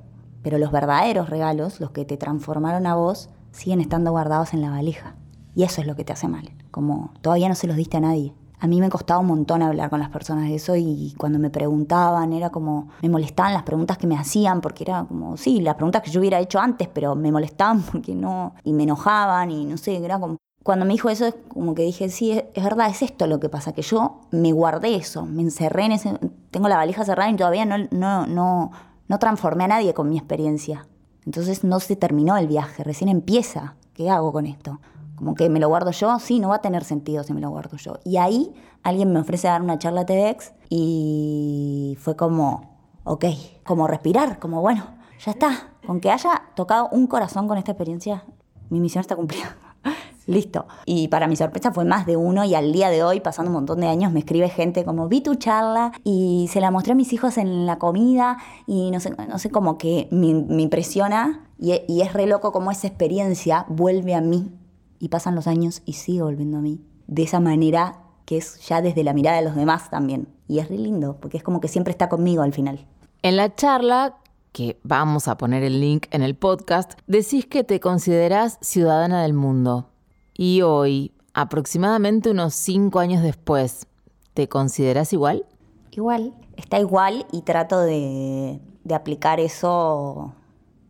Pero 0.41 0.57
los 0.57 0.71
verdaderos 0.71 1.29
regalos, 1.29 1.79
los 1.79 1.91
que 1.91 2.03
te 2.03 2.17
transformaron 2.17 2.85
a 2.85 2.95
vos, 2.95 3.29
siguen 3.51 3.79
estando 3.79 4.11
guardados 4.11 4.53
en 4.53 4.61
la 4.61 4.69
valija. 4.69 5.15
Y 5.55 5.63
eso 5.63 5.81
es 5.81 5.87
lo 5.87 5.95
que 5.95 6.03
te 6.03 6.11
hace 6.13 6.27
mal. 6.27 6.51
Como 6.71 7.13
todavía 7.21 7.47
no 7.47 7.55
se 7.55 7.67
los 7.67 7.77
diste 7.77 7.97
a 7.97 8.01
nadie. 8.01 8.33
A 8.59 8.67
mí 8.67 8.79
me 8.79 8.89
costaba 8.89 9.19
un 9.19 9.27
montón 9.27 9.61
hablar 9.61 9.89
con 9.89 9.99
las 9.99 10.09
personas 10.09 10.47
de 10.47 10.55
eso 10.55 10.75
y 10.75 11.13
cuando 11.17 11.37
me 11.37 11.49
preguntaban 11.49 12.31
era 12.31 12.49
como, 12.49 12.87
me 13.01 13.09
molestaban 13.09 13.53
las 13.53 13.63
preguntas 13.63 13.97
que 13.97 14.07
me 14.07 14.17
hacían 14.17 14.61
porque 14.61 14.85
era 14.85 15.03
como, 15.03 15.35
sí, 15.35 15.59
las 15.59 15.75
preguntas 15.75 16.01
que 16.01 16.11
yo 16.11 16.21
hubiera 16.21 16.39
hecho 16.39 16.59
antes, 16.59 16.87
pero 16.87 17.13
me 17.13 17.29
molestaban 17.31 17.81
porque 17.91 18.15
no, 18.15 18.55
y 18.63 18.71
me 18.71 18.83
enojaban 18.83 19.51
y 19.51 19.65
no 19.65 19.75
sé, 19.75 19.97
era 19.97 20.17
como, 20.17 20.37
cuando 20.63 20.85
me 20.85 20.93
dijo 20.93 21.09
eso, 21.09 21.25
es 21.25 21.35
como 21.49 21.75
que 21.75 21.83
dije, 21.83 22.07
sí, 22.07 22.31
es, 22.31 22.63
verdad, 22.63 22.89
es 22.89 23.01
esto 23.01 23.27
lo 23.27 23.41
que 23.41 23.49
pasa, 23.49 23.73
que 23.73 23.81
yo 23.81 24.21
me 24.31 24.53
guardé 24.53 24.95
eso, 24.95 25.25
me 25.25 25.41
encerré 25.41 25.83
en 25.83 25.91
ese, 25.91 26.17
tengo 26.53 26.69
la 26.69 26.77
valija 26.77 27.03
cerrada 27.03 27.29
y 27.29 27.35
todavía 27.35 27.65
no, 27.65 27.77
no, 27.91 28.27
no, 28.27 28.71
no 29.07 29.19
transformé 29.19 29.65
a 29.65 29.67
nadie 29.67 29.93
con 29.93 30.07
mi 30.07 30.17
experiencia. 30.17 30.87
Entonces 31.25 31.63
no 31.63 31.79
se 31.79 31.95
terminó 31.95 32.37
el 32.37 32.47
viaje, 32.47 32.83
recién 32.83 33.09
empieza. 33.09 33.75
¿Qué 33.93 34.09
hago 34.09 34.31
con 34.31 34.45
esto? 34.45 34.79
Como 35.15 35.35
que 35.35 35.49
me 35.49 35.59
lo 35.59 35.67
guardo 35.67 35.91
yo, 35.91 36.19
sí, 36.19 36.39
no 36.39 36.49
va 36.49 36.55
a 36.55 36.61
tener 36.61 36.83
sentido 36.83 37.23
si 37.23 37.33
me 37.33 37.41
lo 37.41 37.49
guardo 37.49 37.77
yo. 37.77 37.99
Y 38.05 38.17
ahí 38.17 38.53
alguien 38.83 39.11
me 39.11 39.19
ofrece 39.19 39.47
dar 39.47 39.61
una 39.61 39.79
charla 39.79 40.05
TEDx 40.05 40.53
y 40.69 41.97
fue 41.99 42.15
como, 42.15 42.77
ok, 43.03 43.25
como 43.63 43.87
respirar, 43.87 44.39
como 44.39 44.61
bueno, 44.61 44.85
ya 45.23 45.31
está. 45.31 45.71
Con 45.85 45.99
que 45.99 46.11
haya 46.11 46.43
tocado 46.55 46.87
un 46.91 47.07
corazón 47.07 47.47
con 47.47 47.57
esta 47.57 47.71
experiencia, 47.71 48.23
mi 48.69 48.79
misión 48.79 49.01
está 49.01 49.15
cumplida. 49.15 49.57
Listo. 50.25 50.67
Y 50.85 51.09
para 51.09 51.27
mi 51.27 51.35
sorpresa 51.35 51.71
fue 51.71 51.85
más 51.85 52.05
de 52.05 52.17
uno 52.17 52.43
y 52.45 52.55
al 52.55 52.71
día 52.71 52.89
de 52.89 53.03
hoy, 53.03 53.19
pasando 53.19 53.49
un 53.49 53.55
montón 53.55 53.81
de 53.81 53.87
años, 53.87 54.11
me 54.11 54.19
escribe 54.19 54.49
gente 54.49 54.85
como, 54.85 55.07
vi 55.07 55.21
tu 55.21 55.35
charla 55.35 55.91
y 56.03 56.49
se 56.51 56.61
la 56.61 56.71
mostré 56.71 56.93
a 56.93 56.95
mis 56.95 57.11
hijos 57.13 57.37
en 57.37 57.65
la 57.65 57.77
comida 57.77 58.37
y 58.65 58.91
no 58.91 58.99
sé, 58.99 59.11
no 59.11 59.37
sé 59.37 59.51
que 59.77 60.07
me, 60.11 60.61
impresiona 60.61 61.47
y, 61.59 61.73
y, 61.87 62.01
es 62.01 62.13
re 62.13 62.25
loco 62.25 62.51
como 62.51 62.71
esa 62.71 62.87
experiencia 62.87 63.65
vuelve 63.69 64.15
a 64.15 64.21
mí 64.21 64.51
y 64.99 65.09
pasan 65.09 65.35
los 65.35 65.47
años 65.47 65.81
y 65.85 65.93
sigue 65.93 66.21
volviendo 66.21 66.57
a 66.57 66.61
mí. 66.61 66.81
De 67.07 67.23
esa 67.23 67.39
manera 67.39 67.99
que 68.25 68.37
es 68.37 68.65
ya 68.67 68.81
desde 68.81 69.03
la 69.03 69.13
mirada 69.13 69.37
de 69.37 69.43
los 69.43 69.55
demás 69.55 69.89
también. 69.89 70.27
Y 70.47 70.59
es 70.59 70.69
re 70.69 70.77
lindo 70.77 71.17
porque 71.19 71.37
es 71.37 71.43
como 71.43 71.59
que 71.59 71.67
siempre 71.67 71.91
está 71.91 72.09
conmigo 72.09 72.41
al 72.43 72.53
final. 72.53 72.85
En 73.21 73.37
la 73.37 73.53
charla 73.55 74.17
que 74.51 74.79
vamos 74.83 75.27
a 75.27 75.35
poner 75.37 75.63
el 75.63 75.81
link 75.81 76.05
en 76.11 76.21
el 76.21 76.35
podcast, 76.35 76.93
decís 77.07 77.45
que 77.47 77.63
te 77.63 77.79
considerás 77.79 78.59
ciudadana 78.61 79.23
del 79.23 79.33
mundo. 79.33 79.89
Y 80.35 80.61
hoy, 80.61 81.13
aproximadamente 81.33 82.31
unos 82.31 82.55
cinco 82.55 82.99
años 82.99 83.21
después, 83.21 83.87
¿te 84.33 84.49
consideras 84.49 85.13
igual? 85.13 85.45
Igual, 85.91 86.33
está 86.57 86.79
igual 86.79 87.27
y 87.31 87.43
trato 87.43 87.79
de, 87.79 88.59
aplicar 88.93 89.39
eso 89.39 90.33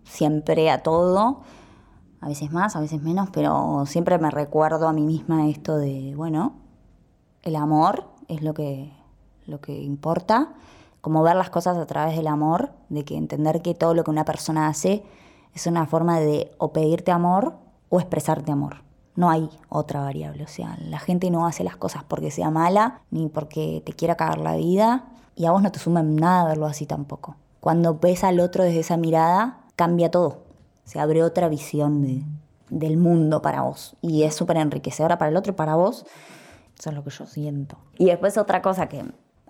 siempre 0.04 0.72
a 0.72 0.82
todo, 0.82 1.42
a 2.22 2.28
veces 2.28 2.52
más, 2.52 2.76
a 2.78 2.80
veces 2.80 3.02
menos, 3.02 3.30
pero 3.32 3.84
siempre 3.86 4.18
me 4.18 4.32
recuerdo 4.32 4.88
a 4.88 4.94
mí 4.94 5.02
misma 5.02 5.50
esto 5.50 5.78
de, 5.78 6.14
bueno, 6.16 6.54
el 7.42 7.58
amor 7.58 8.06
es 8.30 8.42
lo 8.42 8.54
que, 8.54 8.94
lo 9.46 9.60
que 9.60 9.74
importa, 9.74 10.54
como 11.02 11.22
ver 11.22 11.36
las 11.36 11.50
cosas 11.50 11.78
a 11.78 11.86
través 11.86 12.16
del 12.16 12.28
amor, 12.28 12.72
de 12.88 13.04
que 13.04 13.18
entender 13.18 13.62
que 13.62 13.76
todo 13.76 13.94
lo 13.94 14.06
que 14.06 14.12
una 14.12 14.24
persona 14.24 14.68
hace 14.68 15.04
es 15.54 15.68
una 15.68 15.86
forma 15.86 16.22
de 16.22 16.52
o 16.60 16.72
pedirte 16.72 17.12
amor 17.12 17.56
o 17.90 18.00
expresarte 18.00 18.54
amor. 18.54 18.84
No 19.16 19.30
hay 19.30 19.50
otra 19.70 20.02
variable, 20.02 20.44
o 20.44 20.48
sea, 20.48 20.78
la 20.82 21.00
gente 21.00 21.30
no 21.30 21.46
hace 21.46 21.64
las 21.64 21.76
cosas 21.76 22.04
porque 22.04 22.32
sea 22.32 22.50
mala 22.50 23.02
ni 23.12 23.30
porque 23.30 23.84
te 23.86 23.94
quiera 23.94 24.16
cagar 24.16 24.40
la 24.40 24.56
vida 24.56 25.06
y 25.36 25.46
a 25.46 25.52
vos 25.52 25.62
no 25.62 25.72
te 25.72 25.80
suma 25.80 26.04
nada 26.04 26.46
verlo 26.46 26.66
así 26.66 26.86
tampoco. 26.86 27.36
Cuando 27.60 27.98
ves 27.98 28.24
al 28.24 28.40
otro 28.40 28.64
desde 28.64 28.80
esa 28.80 28.98
mirada, 28.98 29.62
cambia 29.76 30.12
todo. 30.12 30.44
Se 30.84 31.00
abre 31.00 31.24
otra 31.24 31.48
visión 31.48 32.42
del 32.70 32.98
mundo 32.98 33.42
para 33.42 33.62
vos. 33.62 33.96
Y 34.02 34.24
es 34.24 34.36
súper 34.36 34.58
enriquecedora 34.58 35.18
para 35.18 35.30
el 35.30 35.38
otro 35.38 35.54
y 35.54 35.56
para 35.56 35.76
vos. 35.76 36.06
Eso 36.78 36.90
es 36.90 36.96
lo 36.96 37.04
que 37.04 37.12
yo 37.12 37.26
siento. 37.26 37.78
Y 37.98 38.06
después 38.06 38.38
otra 38.38 38.62
cosa 38.62 38.90
que 38.90 39.06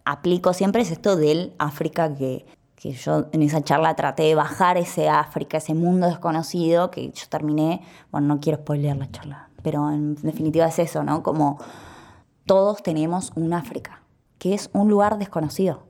aplico 0.05 0.53
siempre 0.53 0.82
es 0.82 0.91
esto 0.91 1.15
del 1.15 1.53
África 1.58 2.13
que, 2.13 2.46
que 2.75 2.91
yo 2.91 3.27
en 3.32 3.41
esa 3.41 3.63
charla 3.63 3.96
traté 3.96 4.24
de 4.24 4.36
bajar 4.36 4.77
ese 4.77 5.10
África, 5.10 5.58
ese 5.58 5.74
mundo 5.74 6.08
desconocido 6.08 6.91
que 6.91 7.10
yo 7.10 7.25
terminé, 7.29 7.82
bueno, 8.12 8.27
no 8.27 8.39
quiero 8.39 8.60
spoilear 8.60 8.98
la 8.98 9.10
charla, 9.10 9.50
pero 9.63 9.89
en 9.91 10.15
definitiva 10.15 10.67
es 10.67 10.77
eso, 10.79 11.03
¿no? 11.03 11.24
Como 11.24 11.58
todos 12.46 12.84
tenemos 12.84 13.32
un 13.36 13.53
África, 13.53 14.03
que 14.38 14.53
es 14.53 14.70
un 14.74 14.89
lugar 14.89 15.17
desconocido, 15.17 15.84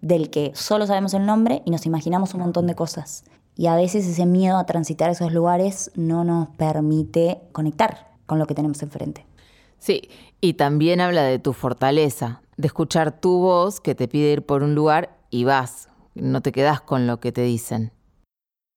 del 0.00 0.30
que 0.30 0.52
solo 0.54 0.86
sabemos 0.86 1.14
el 1.14 1.26
nombre 1.26 1.62
y 1.64 1.70
nos 1.70 1.84
imaginamos 1.84 2.32
un 2.34 2.40
montón 2.40 2.66
de 2.66 2.74
cosas. 2.74 3.24
Y 3.56 3.66
a 3.66 3.76
veces 3.76 4.06
ese 4.06 4.26
miedo 4.26 4.58
a 4.58 4.66
transitar 4.66 5.10
esos 5.10 5.32
lugares 5.32 5.90
no 5.94 6.24
nos 6.24 6.48
permite 6.56 7.40
conectar 7.52 8.12
con 8.26 8.38
lo 8.38 8.46
que 8.46 8.54
tenemos 8.54 8.82
enfrente. 8.82 9.26
Sí, 9.78 10.08
y 10.40 10.54
también 10.54 11.00
habla 11.00 11.22
de 11.22 11.38
tu 11.38 11.52
fortaleza, 11.52 12.42
de 12.56 12.66
escuchar 12.66 13.20
tu 13.20 13.40
voz 13.40 13.80
que 13.80 13.94
te 13.94 14.08
pide 14.08 14.32
ir 14.32 14.44
por 14.44 14.62
un 14.62 14.74
lugar 14.74 15.18
y 15.30 15.44
vas, 15.44 15.88
no 16.14 16.42
te 16.42 16.52
quedas 16.52 16.80
con 16.80 17.06
lo 17.06 17.20
que 17.20 17.32
te 17.32 17.42
dicen. 17.42 17.92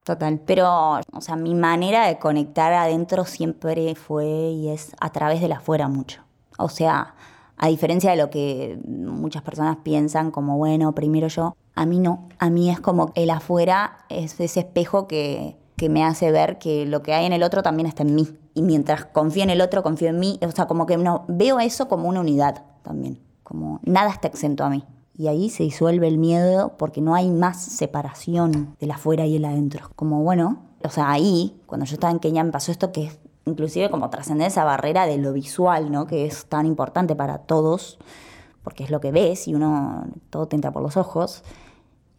Total, 0.10 0.40
pero, 0.44 1.02
o 1.14 1.22
sea, 1.22 1.36
mi 1.36 1.54
manera 1.54 2.08
de 2.08 2.18
conectar 2.18 2.74
adentro 2.74 3.26
siempre 3.26 3.94
fue 3.94 4.26
y 4.26 4.70
es 4.70 4.96
a 5.00 5.12
través 5.12 5.40
del 5.40 5.52
afuera 5.52 5.88
mucho. 5.88 6.24
O 6.58 6.68
sea, 6.68 7.14
a 7.58 7.68
diferencia 7.68 8.10
de 8.10 8.18
lo 8.18 8.32
que 8.32 8.80
muchas 8.88 9.44
personas 9.44 9.78
piensan 9.84 10.32
como, 10.32 10.58
bueno, 10.58 10.96
primero 10.96 11.28
yo, 11.28 11.56
a 11.76 11.86
mí 11.86 12.00
no. 12.00 12.28
A 12.40 12.50
mí 12.50 12.72
es 12.72 12.80
como 12.80 13.12
el 13.14 13.30
afuera 13.30 14.00
es 14.10 14.40
ese 14.40 14.62
espejo 14.62 15.08
que, 15.08 15.58
me 15.88 16.04
hace 16.04 16.32
ver 16.32 16.58
que 16.58 16.88
lo 16.88 17.04
que 17.04 17.14
hay 17.14 17.28
en 17.28 17.34
el 17.34 17.44
otro 17.44 17.62
también 17.62 17.86
está 17.86 18.02
en 18.02 18.16
mí. 18.16 18.36
Y 18.56 18.64
mientras 18.64 19.06
confío 19.06 19.44
en 19.44 19.52
el 19.52 19.62
otro, 19.62 19.84
confío 19.84 20.10
en 20.10 20.18
mí. 20.18 20.40
O 20.42 20.50
sea, 20.50 20.66
como 20.66 20.88
que 20.88 20.98
no, 20.98 21.26
veo 21.28 21.60
eso 21.60 21.88
como 21.88 22.10
una 22.10 22.22
unidad 22.22 22.64
también. 22.82 23.20
Como 23.44 23.80
nada 23.84 24.10
está 24.10 24.28
exento 24.28 24.64
a 24.64 24.72
mí. 24.72 24.84
Y 25.20 25.28
ahí 25.28 25.50
se 25.50 25.64
disuelve 25.64 26.08
el 26.08 26.18
miedo 26.18 26.78
porque 26.78 27.02
no 27.02 27.14
hay 27.14 27.30
más 27.30 27.62
separación 27.62 28.78
del 28.80 28.92
afuera 28.92 29.26
y 29.26 29.36
el 29.36 29.44
adentro. 29.44 29.90
Como 29.98 30.24
bueno, 30.24 30.62
o 30.82 30.88
sea, 30.88 31.12
ahí, 31.12 31.60
cuando 31.66 31.86
yo 31.86 31.96
estaba 31.96 32.12
en 32.12 32.20
Kenia 32.20 32.42
me 32.46 32.54
pasó 32.54 32.72
esto 32.72 32.94
que 32.94 33.08
es 33.08 33.20
inclusive 33.44 33.90
como 33.90 34.10
trascender 34.10 34.48
esa 34.48 34.64
barrera 34.64 35.06
de 35.06 35.18
lo 35.18 35.34
visual, 35.34 35.92
¿no? 35.92 36.08
Que 36.08 36.26
es 36.26 36.46
tan 36.46 36.66
importante 36.66 37.18
para 37.18 37.40
todos, 37.40 38.00
porque 38.64 38.86
es 38.86 38.92
lo 38.92 39.02
que 39.02 39.12
ves 39.12 39.50
y 39.50 39.56
uno, 39.56 40.06
todo 40.30 40.48
te 40.48 40.56
entra 40.56 40.72
por 40.72 40.82
los 40.82 40.96
ojos. 40.96 41.44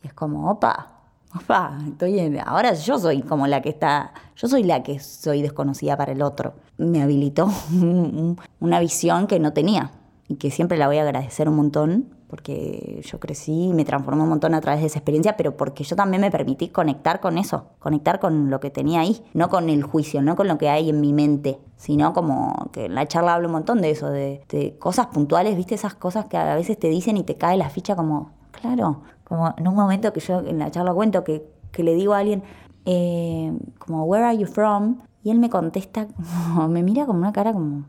Y 0.02 0.08
es 0.08 0.12
como, 0.12 0.50
opa, 0.50 1.00
opa, 1.34 1.78
estoy 1.88 2.18
en, 2.18 2.38
ahora 2.40 2.74
yo 2.74 2.98
soy 2.98 3.22
como 3.22 3.46
la 3.46 3.62
que 3.62 3.70
está, 3.70 4.12
yo 4.36 4.46
soy 4.46 4.62
la 4.62 4.82
que 4.82 4.98
soy 5.00 5.40
desconocida 5.40 5.96
para 5.96 6.12
el 6.12 6.20
otro. 6.20 6.52
Me 6.76 7.00
habilitó 7.00 7.48
una 8.60 8.78
visión 8.78 9.26
que 9.26 9.40
no 9.40 9.54
tenía 9.54 9.90
y 10.28 10.34
que 10.34 10.50
siempre 10.50 10.76
la 10.76 10.86
voy 10.86 10.98
a 10.98 11.02
agradecer 11.02 11.48
un 11.48 11.56
montón 11.56 12.19
porque 12.30 13.02
yo 13.04 13.18
crecí 13.18 13.64
y 13.64 13.72
me 13.72 13.84
transformé 13.84 14.22
un 14.22 14.28
montón 14.28 14.54
a 14.54 14.60
través 14.60 14.80
de 14.80 14.86
esa 14.86 15.00
experiencia, 15.00 15.36
pero 15.36 15.56
porque 15.56 15.82
yo 15.82 15.96
también 15.96 16.20
me 16.20 16.30
permití 16.30 16.68
conectar 16.68 17.20
con 17.20 17.36
eso, 17.36 17.66
conectar 17.80 18.20
con 18.20 18.48
lo 18.48 18.60
que 18.60 18.70
tenía 18.70 19.00
ahí, 19.00 19.22
no 19.34 19.48
con 19.48 19.68
el 19.68 19.82
juicio, 19.82 20.22
no 20.22 20.36
con 20.36 20.46
lo 20.46 20.56
que 20.56 20.68
hay 20.68 20.88
en 20.88 21.00
mi 21.00 21.12
mente, 21.12 21.58
sino 21.76 22.12
como 22.12 22.70
que 22.72 22.86
en 22.86 22.94
la 22.94 23.06
charla 23.06 23.34
hablo 23.34 23.48
un 23.48 23.54
montón 23.54 23.80
de 23.80 23.90
eso, 23.90 24.08
de, 24.08 24.76
cosas 24.78 25.08
puntuales, 25.08 25.56
viste, 25.56 25.74
esas 25.74 25.94
cosas 25.94 26.26
que 26.26 26.36
a 26.36 26.54
veces 26.54 26.78
te 26.78 26.88
dicen 26.88 27.16
y 27.16 27.24
te 27.24 27.34
cae 27.34 27.56
la 27.56 27.68
ficha 27.68 27.96
como, 27.96 28.30
claro, 28.52 29.02
como 29.24 29.52
en 29.56 29.66
un 29.66 29.74
momento 29.74 30.12
que 30.12 30.20
yo 30.20 30.38
en 30.40 30.58
la 30.58 30.70
charla 30.70 30.94
cuento 30.94 31.24
que, 31.24 31.44
que 31.72 31.82
le 31.82 31.94
digo 31.94 32.14
a 32.14 32.18
alguien, 32.18 32.44
eh, 32.86 33.52
como, 33.78 34.04
where 34.04 34.24
are 34.24 34.38
you 34.38 34.46
from? 34.46 35.00
Y 35.22 35.30
él 35.30 35.38
me 35.38 35.50
contesta, 35.50 36.06
me 36.68 36.82
mira 36.82 37.06
con 37.06 37.16
una 37.16 37.32
cara 37.32 37.52
como, 37.52 37.84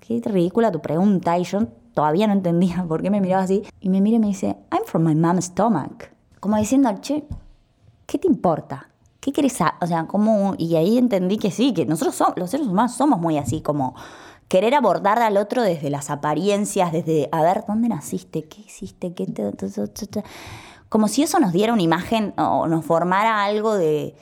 qué 0.00 0.20
ridícula 0.24 0.70
tu 0.70 0.80
pregunta. 0.80 1.38
Y 1.38 1.44
yo 1.44 1.60
todavía 1.96 2.26
no 2.26 2.34
entendía 2.34 2.84
por 2.88 3.02
qué 3.02 3.10
me 3.10 3.20
miraba 3.20 3.42
así. 3.42 3.64
Y 3.80 3.88
me 3.88 4.00
mira 4.00 4.18
y 4.18 4.20
me 4.20 4.26
dice, 4.28 4.56
I'm 4.70 4.84
from 4.84 5.04
my 5.04 5.14
mom's 5.14 5.46
stomach. 5.46 6.10
Como 6.38 6.56
diciendo, 6.58 6.92
che, 7.00 7.24
¿qué 8.06 8.18
te 8.18 8.28
importa? 8.28 8.90
¿Qué 9.20 9.32
querés? 9.32 9.58
O 9.80 9.86
sea, 9.86 10.06
como... 10.06 10.54
Y 10.58 10.76
ahí 10.76 10.98
entendí 10.98 11.38
que 11.38 11.50
sí, 11.50 11.72
que 11.72 11.86
nosotros 11.86 12.14
somos, 12.14 12.34
los 12.36 12.50
seres 12.50 12.66
humanos 12.66 12.92
somos 12.92 13.18
muy 13.18 13.38
así, 13.38 13.62
como 13.62 13.94
querer 14.48 14.74
abordar 14.74 15.18
al 15.20 15.38
otro 15.38 15.62
desde 15.62 15.90
las 15.90 16.10
apariencias, 16.10 16.92
desde, 16.92 17.28
a 17.32 17.42
ver, 17.42 17.64
¿dónde 17.66 17.88
naciste? 17.88 18.44
¿Qué 18.44 18.60
hiciste? 18.60 19.14
¿Qué 19.14 19.26
como 20.88 21.08
si 21.08 21.22
eso 21.22 21.40
nos 21.40 21.52
diera 21.52 21.72
una 21.72 21.82
imagen 21.82 22.32
o 22.38 22.68
nos 22.68 22.84
formara 22.84 23.42
algo 23.42 23.74
de, 23.74 24.14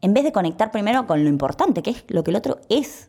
en 0.00 0.14
vez 0.14 0.24
de 0.24 0.32
conectar 0.32 0.70
primero 0.70 1.06
con 1.06 1.22
lo 1.22 1.30
importante, 1.30 1.82
que 1.82 1.90
es 1.90 2.04
lo 2.08 2.24
que 2.24 2.30
el 2.30 2.36
otro 2.36 2.58
es. 2.68 3.08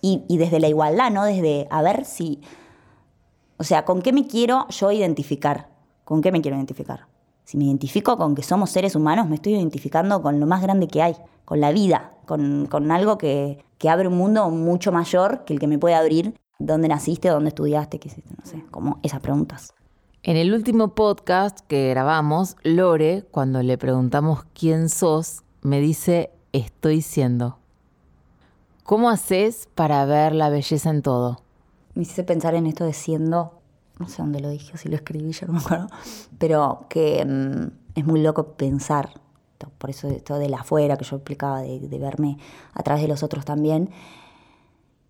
Y, 0.00 0.22
desde 0.38 0.60
la 0.60 0.68
igualdad, 0.68 1.10
¿no? 1.10 1.24
Desde 1.24 1.66
a 1.68 1.82
ver 1.82 2.04
si, 2.04 2.40
o 3.58 3.64
sea, 3.64 3.84
¿con 3.84 4.02
qué 4.02 4.12
me 4.12 4.26
quiero 4.26 4.66
yo 4.68 4.92
identificar? 4.92 5.68
¿Con 6.04 6.20
qué 6.20 6.30
me 6.30 6.42
quiero 6.42 6.56
identificar? 6.56 7.06
Si 7.44 7.56
me 7.56 7.64
identifico 7.64 8.16
con 8.16 8.34
que 8.34 8.42
somos 8.42 8.70
seres 8.70 8.96
humanos, 8.96 9.28
me 9.28 9.36
estoy 9.36 9.54
identificando 9.54 10.20
con 10.20 10.40
lo 10.40 10.46
más 10.46 10.62
grande 10.62 10.88
que 10.88 11.02
hay, 11.02 11.16
con 11.44 11.60
la 11.60 11.72
vida, 11.72 12.12
con, 12.26 12.90
algo 12.90 13.18
que, 13.18 13.64
que, 13.78 13.88
abre 13.88 14.08
un 14.08 14.16
mundo 14.16 14.50
mucho 14.50 14.92
mayor 14.92 15.44
que 15.44 15.54
el 15.54 15.60
que 15.60 15.68
me 15.68 15.78
puede 15.78 15.94
abrir. 15.94 16.34
¿Dónde 16.58 16.88
naciste? 16.88 17.28
¿Dónde 17.28 17.48
estudiaste? 17.48 17.98
¿Qué 17.98 18.08
hiciste? 18.08 18.34
No 18.36 18.44
sé, 18.44 18.64
como 18.70 18.98
esas 19.02 19.20
preguntas. 19.20 19.72
En 20.22 20.36
el 20.36 20.52
último 20.52 20.94
podcast 20.94 21.60
que 21.60 21.90
grabamos, 21.90 22.56
Lore, 22.64 23.24
cuando 23.30 23.62
le 23.62 23.78
preguntamos 23.78 24.44
quién 24.52 24.88
sos, 24.88 25.44
me 25.62 25.80
dice, 25.80 26.30
estoy 26.52 27.00
siendo. 27.00 27.58
¿Cómo 28.82 29.08
haces 29.08 29.68
para 29.74 30.04
ver 30.04 30.34
la 30.34 30.48
belleza 30.48 30.90
en 30.90 31.02
todo? 31.02 31.45
Me 31.96 32.02
hice 32.02 32.22
pensar 32.22 32.54
en 32.54 32.66
esto 32.66 32.84
de 32.84 32.92
siendo, 32.92 33.60
no 33.98 34.08
sé 34.08 34.22
dónde 34.22 34.38
lo 34.38 34.48
dije, 34.48 34.78
si 34.78 34.88
lo 34.88 34.94
escribí, 34.94 35.32
ya 35.32 35.48
no 35.48 35.54
me 35.54 35.58
acuerdo, 35.58 35.88
pero 36.38 36.86
que 36.88 37.24
mm, 37.24 37.98
es 37.98 38.06
muy 38.06 38.22
loco 38.22 38.52
pensar, 38.52 39.20
por 39.78 39.90
eso 39.90 40.06
esto 40.08 40.38
de 40.38 40.48
la 40.48 40.58
afuera 40.58 40.96
que 40.96 41.04
yo 41.04 41.16
explicaba, 41.16 41.62
de, 41.62 41.80
de 41.80 41.98
verme 41.98 42.38
a 42.72 42.82
través 42.84 43.02
de 43.02 43.08
los 43.08 43.24
otros 43.24 43.44
también, 43.44 43.90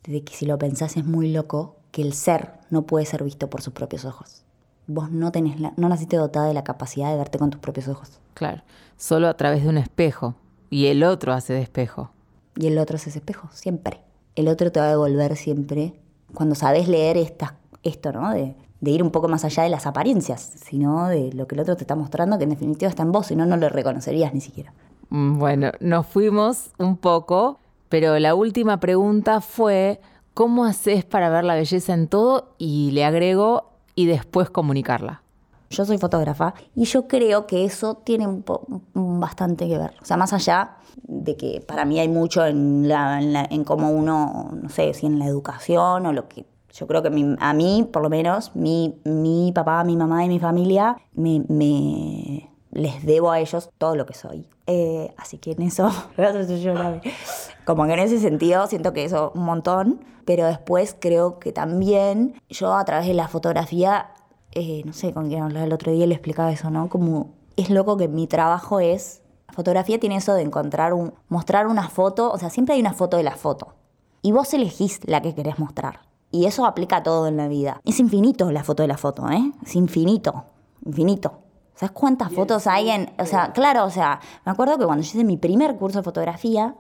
de 0.05 0.25
que 0.25 0.33
si 0.33 0.47
lo 0.47 0.57
pensás 0.57 0.97
es 0.97 1.05
muy 1.05 1.31
loco 1.31 1.77
que 1.91 2.01
el 2.01 2.15
ser 2.15 2.55
no 2.71 2.87
puede 2.87 3.05
ser 3.05 3.23
visto 3.23 3.51
por 3.51 3.61
sus 3.61 3.75
propios 3.75 4.07
ojos 4.07 4.47
vos 4.87 5.11
no 5.11 5.33
tenés 5.33 5.61
la, 5.61 5.73
no 5.77 5.89
naciste 5.89 6.17
dotada 6.17 6.47
de 6.47 6.55
la 6.55 6.65
capacidad 6.65 7.11
de 7.11 7.17
verte 7.17 7.39
con 7.39 7.51
tus 7.51 7.61
propios 7.61 7.89
ojos. 7.89 8.21
Claro, 8.35 8.63
solo 8.97 9.29
a 9.29 9.37
través 9.37 9.63
de 9.63 9.69
un 9.69 9.79
espejo. 9.79 10.35
Y 10.71 10.87
el 10.87 11.03
otro 11.05 11.33
hace 11.33 11.53
de 11.53 11.63
espejo. 11.63 12.11
Y 12.57 12.67
el 12.67 12.79
otro 12.79 12.97
es 12.97 13.07
ese 13.07 13.19
espejo, 13.19 13.49
siempre. 13.53 14.01
El 14.35 14.49
otro 14.49 14.73
te 14.73 14.81
va 14.81 14.87
a 14.87 14.91
devolver 14.91 15.37
siempre. 15.37 15.95
Cuando 16.37 16.55
sabes 16.55 16.87
leer 16.87 17.17
esto, 17.17 18.13
¿no? 18.13 18.31
De, 18.31 18.55
ir 18.83 19.03
un 19.03 19.11
poco 19.11 19.27
más 19.27 19.43
allá 19.47 19.63
de 19.63 19.71
las 19.71 19.87
apariencias, 19.87 20.53
sino 20.63 21.09
de 21.09 21.33
lo 21.33 21.47
que 21.47 21.55
el 21.55 21.63
otro 21.63 21.77
te 21.77 21.85
está 21.85 21.97
mostrando, 21.97 22.37
que 22.37 22.45
en 22.45 22.51
definitiva 22.51 22.91
está 22.91 23.05
en 23.05 23.11
vos, 23.11 23.29
si 23.29 23.37
no, 23.37 23.47
no 23.47 23.57
lo 23.57 23.71
reconocerías 23.71 24.35
ni 24.35 24.43
siquiera. 24.43 24.75
Mm, 25.09 25.39
bueno, 25.39 25.73
nos 25.81 26.07
fuimos 26.07 26.73
un 26.77 26.99
poco, 26.99 27.59
pero 27.89 28.19
la 28.19 28.35
última 28.35 28.79
pregunta 28.79 29.41
fue, 29.41 29.99
¿cómo 30.35 30.67
haces 30.67 31.07
para 31.07 31.31
ver 31.31 31.45
la 31.45 31.55
belleza 31.55 31.95
en 31.95 32.07
todo? 32.07 32.55
Y 32.59 32.91
le 32.91 33.07
agrego, 33.07 33.71
y 33.95 34.05
después 34.05 34.51
comunicarla. 34.51 35.23
Yo 35.71 35.85
soy 35.85 35.99
fotógrafa 35.99 36.55
y 36.75 36.85
yo 36.85 37.09
creo 37.09 37.47
que 37.47 37.65
eso 37.65 37.97
tiene 37.97 38.27
un 38.27 39.21
bastante 39.21 39.69
que 39.69 39.79
ver. 39.79 39.95
O 40.01 40.05
sea, 40.05 40.17
más 40.17 40.33
allá 40.33 40.77
de 41.03 41.37
que 41.37 41.61
para 41.67 41.85
mí 41.85 42.01
hay 42.01 42.09
mucho 42.09 42.45
en, 42.47 42.89
la, 42.89 43.21
en, 43.21 43.65
cómo 43.65 43.91
uno, 43.91 44.51
no 44.53 44.69
sé, 44.69 44.95
si 44.95 45.07
en 45.07 45.19
la 45.19 45.27
educación 45.27 46.07
o 46.07 46.13
lo 46.13 46.29
que... 46.29 46.47
Yo 46.73 46.87
creo 46.87 47.03
que 47.03 47.37
a 47.39 47.55
mí, 47.55 47.89
por 47.91 48.03
lo 48.03 48.11
menos, 48.11 48.55
mi, 48.55 49.01
mi 49.05 49.51
papá, 49.55 49.83
mi 49.83 49.97
mamá 49.97 50.27
y 50.27 50.29
mi 50.29 50.39
familia 50.39 50.99
me, 51.15 51.43
me 51.49 52.51
les 52.71 53.05
debo 53.07 53.31
a 53.31 53.41
ellos 53.41 53.71
todo 53.79 53.97
lo 53.97 54.05
que 54.05 54.13
soy. 54.13 54.47
Eh, 54.67 55.15
así 55.17 55.39
que 55.39 55.53
en 55.53 55.63
eso, 55.63 55.91
como 57.65 57.87
que 57.87 57.93
en 57.93 57.99
ese 57.99 58.19
sentido 58.19 58.67
siento 58.67 58.93
que 58.93 59.05
eso 59.05 59.33
un 59.35 59.45
montón, 59.45 60.05
pero 60.27 60.47
después 60.47 60.95
creo 60.99 61.39
que 61.39 61.53
también 61.53 62.35
yo 62.51 62.75
a 62.75 62.85
través 62.85 63.07
de 63.07 63.15
la 63.15 63.29
fotografía, 63.29 64.11
eh, 64.59 64.83
no 64.87 64.95
sé 64.95 65.13
con 65.13 65.29
quién 65.29 65.43
hablaba 65.43 65.67
el 65.67 65.73
otro 65.75 65.93
día, 65.93 66.07
le 66.07 66.15
explicaba 66.15 66.51
eso, 66.51 66.71
¿no? 66.71 66.89
Como 66.89 67.35
es 67.57 67.69
loco 67.69 67.99
que 67.99 68.09
mi 68.09 68.27
trabajo 68.27 68.81
es, 68.81 69.21
la 69.49 69.53
fotografía 69.53 70.01
tiene 70.01 70.17
eso 70.17 70.33
de 70.33 70.41
encontrar 70.41 70.95
un, 70.95 71.13
mostrar 71.29 71.67
una 71.67 71.91
foto, 71.91 72.33
o 72.33 72.39
sea, 72.39 72.49
siempre 72.49 72.75
hay 72.75 72.81
una 72.81 72.95
foto 72.95 73.19
de 73.19 73.23
la 73.23 73.37
foto. 73.37 73.75
Y 74.23 74.33
vos 74.33 74.55
elegís 74.55 75.01
la 75.05 75.21
que 75.21 75.35
querés 75.35 75.59
mostrar. 75.59 76.01
Y 76.31 76.47
eso 76.47 76.65
aplica 76.65 76.97
a 76.97 77.03
todo 77.03 77.27
en 77.27 77.37
la 77.37 77.49
vida. 77.49 77.83
Es 77.85 78.01
infinito 78.01 78.51
la 78.51 78.65
foto 78.65 78.83
de 78.83 78.89
la 78.89 78.97
foto, 78.97 79.29
¿eh? 79.31 79.53
Es 79.63 79.77
infinito, 79.77 80.45
infinito. 80.87 81.41
¿Sabes 81.75 81.93
cuántas 81.93 82.33
fotos 82.33 82.67
hay 82.67 82.89
en...? 82.89 83.13
O 83.19 83.27
sea, 83.27 83.53
claro, 83.53 83.85
o 83.85 83.91
sea, 83.91 84.21
me 84.47 84.53
acuerdo 84.53 84.79
que 84.79 84.87
cuando 84.87 85.05
yo 85.05 85.11
hice 85.11 85.25
mi 85.25 85.37
primer 85.37 85.77
curso 85.77 85.99
de 85.99 86.03
fotografía, 86.03 86.75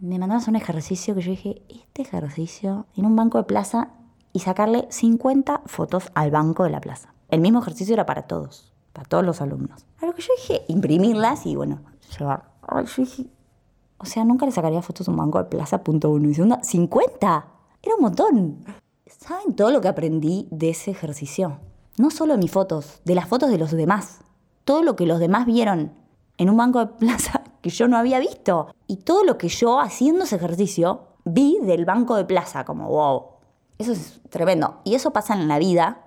me 0.00 0.18
mandaron 0.18 0.32
a 0.32 0.36
hacer 0.38 0.50
un 0.50 0.56
ejercicio 0.56 1.14
que 1.14 1.20
yo 1.20 1.30
dije, 1.30 1.62
este 1.68 2.02
ejercicio 2.02 2.86
en 2.96 3.06
un 3.06 3.14
banco 3.14 3.38
de 3.38 3.44
plaza 3.44 3.90
y 4.32 4.40
sacarle 4.40 4.86
50 4.90 5.62
fotos 5.66 6.10
al 6.14 6.30
banco 6.30 6.64
de 6.64 6.70
la 6.70 6.80
plaza. 6.80 7.12
El 7.28 7.40
mismo 7.40 7.60
ejercicio 7.60 7.94
era 7.94 8.06
para 8.06 8.22
todos, 8.22 8.72
para 8.92 9.08
todos 9.08 9.24
los 9.24 9.40
alumnos. 9.40 9.84
A 10.00 10.06
lo 10.06 10.14
que 10.14 10.22
yo 10.22 10.28
dije, 10.36 10.62
imprimirlas 10.68 11.46
y 11.46 11.56
bueno, 11.56 11.80
llevar. 12.18 12.44
Yo 12.70 13.02
dije, 13.02 13.26
o 13.98 14.04
sea, 14.04 14.24
nunca 14.24 14.46
le 14.46 14.52
sacaría 14.52 14.82
fotos 14.82 15.08
a 15.08 15.10
un 15.10 15.16
banco 15.16 15.38
de 15.38 15.44
plaza, 15.44 15.82
punto 15.82 16.10
uno. 16.10 16.28
Y 16.28 16.34
segunda, 16.34 16.62
50. 16.62 17.46
Era 17.82 17.94
un 17.94 18.02
montón. 18.02 18.64
¿Saben 19.06 19.54
todo 19.54 19.70
lo 19.70 19.80
que 19.80 19.88
aprendí 19.88 20.48
de 20.50 20.70
ese 20.70 20.90
ejercicio? 20.90 21.58
No 21.98 22.10
solo 22.10 22.34
de 22.34 22.38
mis 22.38 22.50
fotos, 22.50 23.00
de 23.04 23.14
las 23.14 23.28
fotos 23.28 23.50
de 23.50 23.58
los 23.58 23.70
demás 23.70 24.20
todo 24.64 24.82
lo 24.82 24.96
que 24.96 25.06
los 25.06 25.18
demás 25.18 25.46
vieron 25.46 25.92
en 26.38 26.50
un 26.50 26.56
banco 26.56 26.80
de 26.80 26.86
plaza 26.86 27.42
que 27.60 27.70
yo 27.70 27.88
no 27.88 27.96
había 27.96 28.18
visto. 28.18 28.68
Y 28.86 28.98
todo 28.98 29.24
lo 29.24 29.38
que 29.38 29.48
yo 29.48 29.80
haciendo 29.80 30.24
ese 30.24 30.36
ejercicio 30.36 31.08
vi 31.24 31.58
del 31.62 31.84
banco 31.84 32.16
de 32.16 32.24
plaza, 32.24 32.64
como 32.64 32.88
wow. 32.88 33.24
Eso 33.82 33.92
es 33.92 34.20
tremendo. 34.30 34.80
Y 34.84 34.94
eso 34.94 35.12
pasa 35.12 35.34
en 35.34 35.48
la 35.48 35.58
vida. 35.58 36.02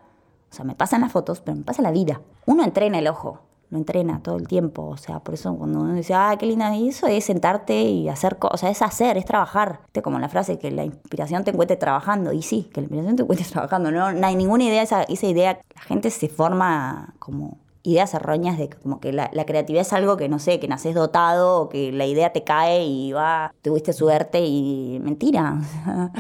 O 0.49 0.55
sea, 0.55 0.63
me 0.63 0.75
pasan 0.75 1.01
las 1.01 1.11
fotos, 1.11 1.41
pero 1.41 1.57
me 1.57 1.63
pasa 1.63 1.81
la 1.81 1.91
vida. 1.91 2.21
Uno 2.45 2.63
entrena 2.63 2.99
el 2.99 3.07
ojo, 3.09 3.41
lo 3.69 3.77
entrena 3.77 4.21
todo 4.23 4.37
el 4.37 4.47
tiempo. 4.47 4.83
O 4.85 4.95
sea, 4.95 5.19
por 5.19 5.33
eso 5.33 5.53
cuando 5.57 5.81
uno 5.81 5.93
dice, 5.93 6.13
ah, 6.13 6.33
qué 6.39 6.45
linda, 6.45 6.73
y 6.73 6.87
eso 6.87 7.07
es 7.07 7.25
sentarte 7.25 7.81
y 7.81 8.07
hacer 8.07 8.37
cosas. 8.37 8.53
O 8.53 8.57
sea, 8.59 8.69
es 8.69 8.81
hacer, 8.81 9.17
es 9.17 9.25
trabajar. 9.25 9.81
Este, 9.87 10.01
como 10.01 10.17
la 10.19 10.29
frase 10.29 10.57
que 10.57 10.71
la 10.71 10.85
inspiración 10.85 11.43
te 11.43 11.51
encuentre 11.51 11.75
trabajando. 11.75 12.31
Y 12.31 12.41
sí, 12.43 12.69
que 12.73 12.79
la 12.79 12.85
inspiración 12.85 13.17
te 13.17 13.23
encuentre 13.23 13.45
trabajando. 13.51 13.91
No, 13.91 14.13
no 14.13 14.25
hay 14.25 14.35
ninguna 14.37 14.63
idea, 14.63 14.81
esa, 14.81 15.03
esa 15.03 15.27
idea. 15.27 15.59
La 15.75 15.81
gente 15.81 16.09
se 16.11 16.29
forma 16.29 17.13
como 17.19 17.57
ideas 17.83 18.13
erróneas 18.13 18.57
de 18.57 18.69
como 18.69 18.99
que 18.99 19.13
la, 19.13 19.29
creatividad 19.45 19.81
es 19.81 19.93
algo 19.93 20.17
que 20.17 20.27
no 20.27 20.39
sé, 20.39 20.59
que 20.59 20.67
naces 20.67 20.95
dotado 20.95 21.61
o 21.61 21.69
que 21.69 21.91
la 21.91 22.05
idea 22.05 22.33
te 22.33 22.43
cae 22.43 22.85
y 22.85 23.11
va, 23.11 23.53
tuviste 23.61 23.93
suerte 23.93 24.43
y 24.45 24.99
mentira. 25.03 25.59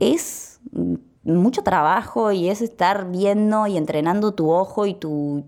es 0.00 0.47
mucho 1.24 1.62
trabajo 1.62 2.32
y 2.32 2.48
es 2.48 2.62
estar 2.62 3.10
viendo 3.10 3.66
y 3.66 3.76
entrenando 3.76 4.32
tu 4.32 4.50
ojo 4.50 4.86
y 4.86 4.94
tu, 4.94 5.44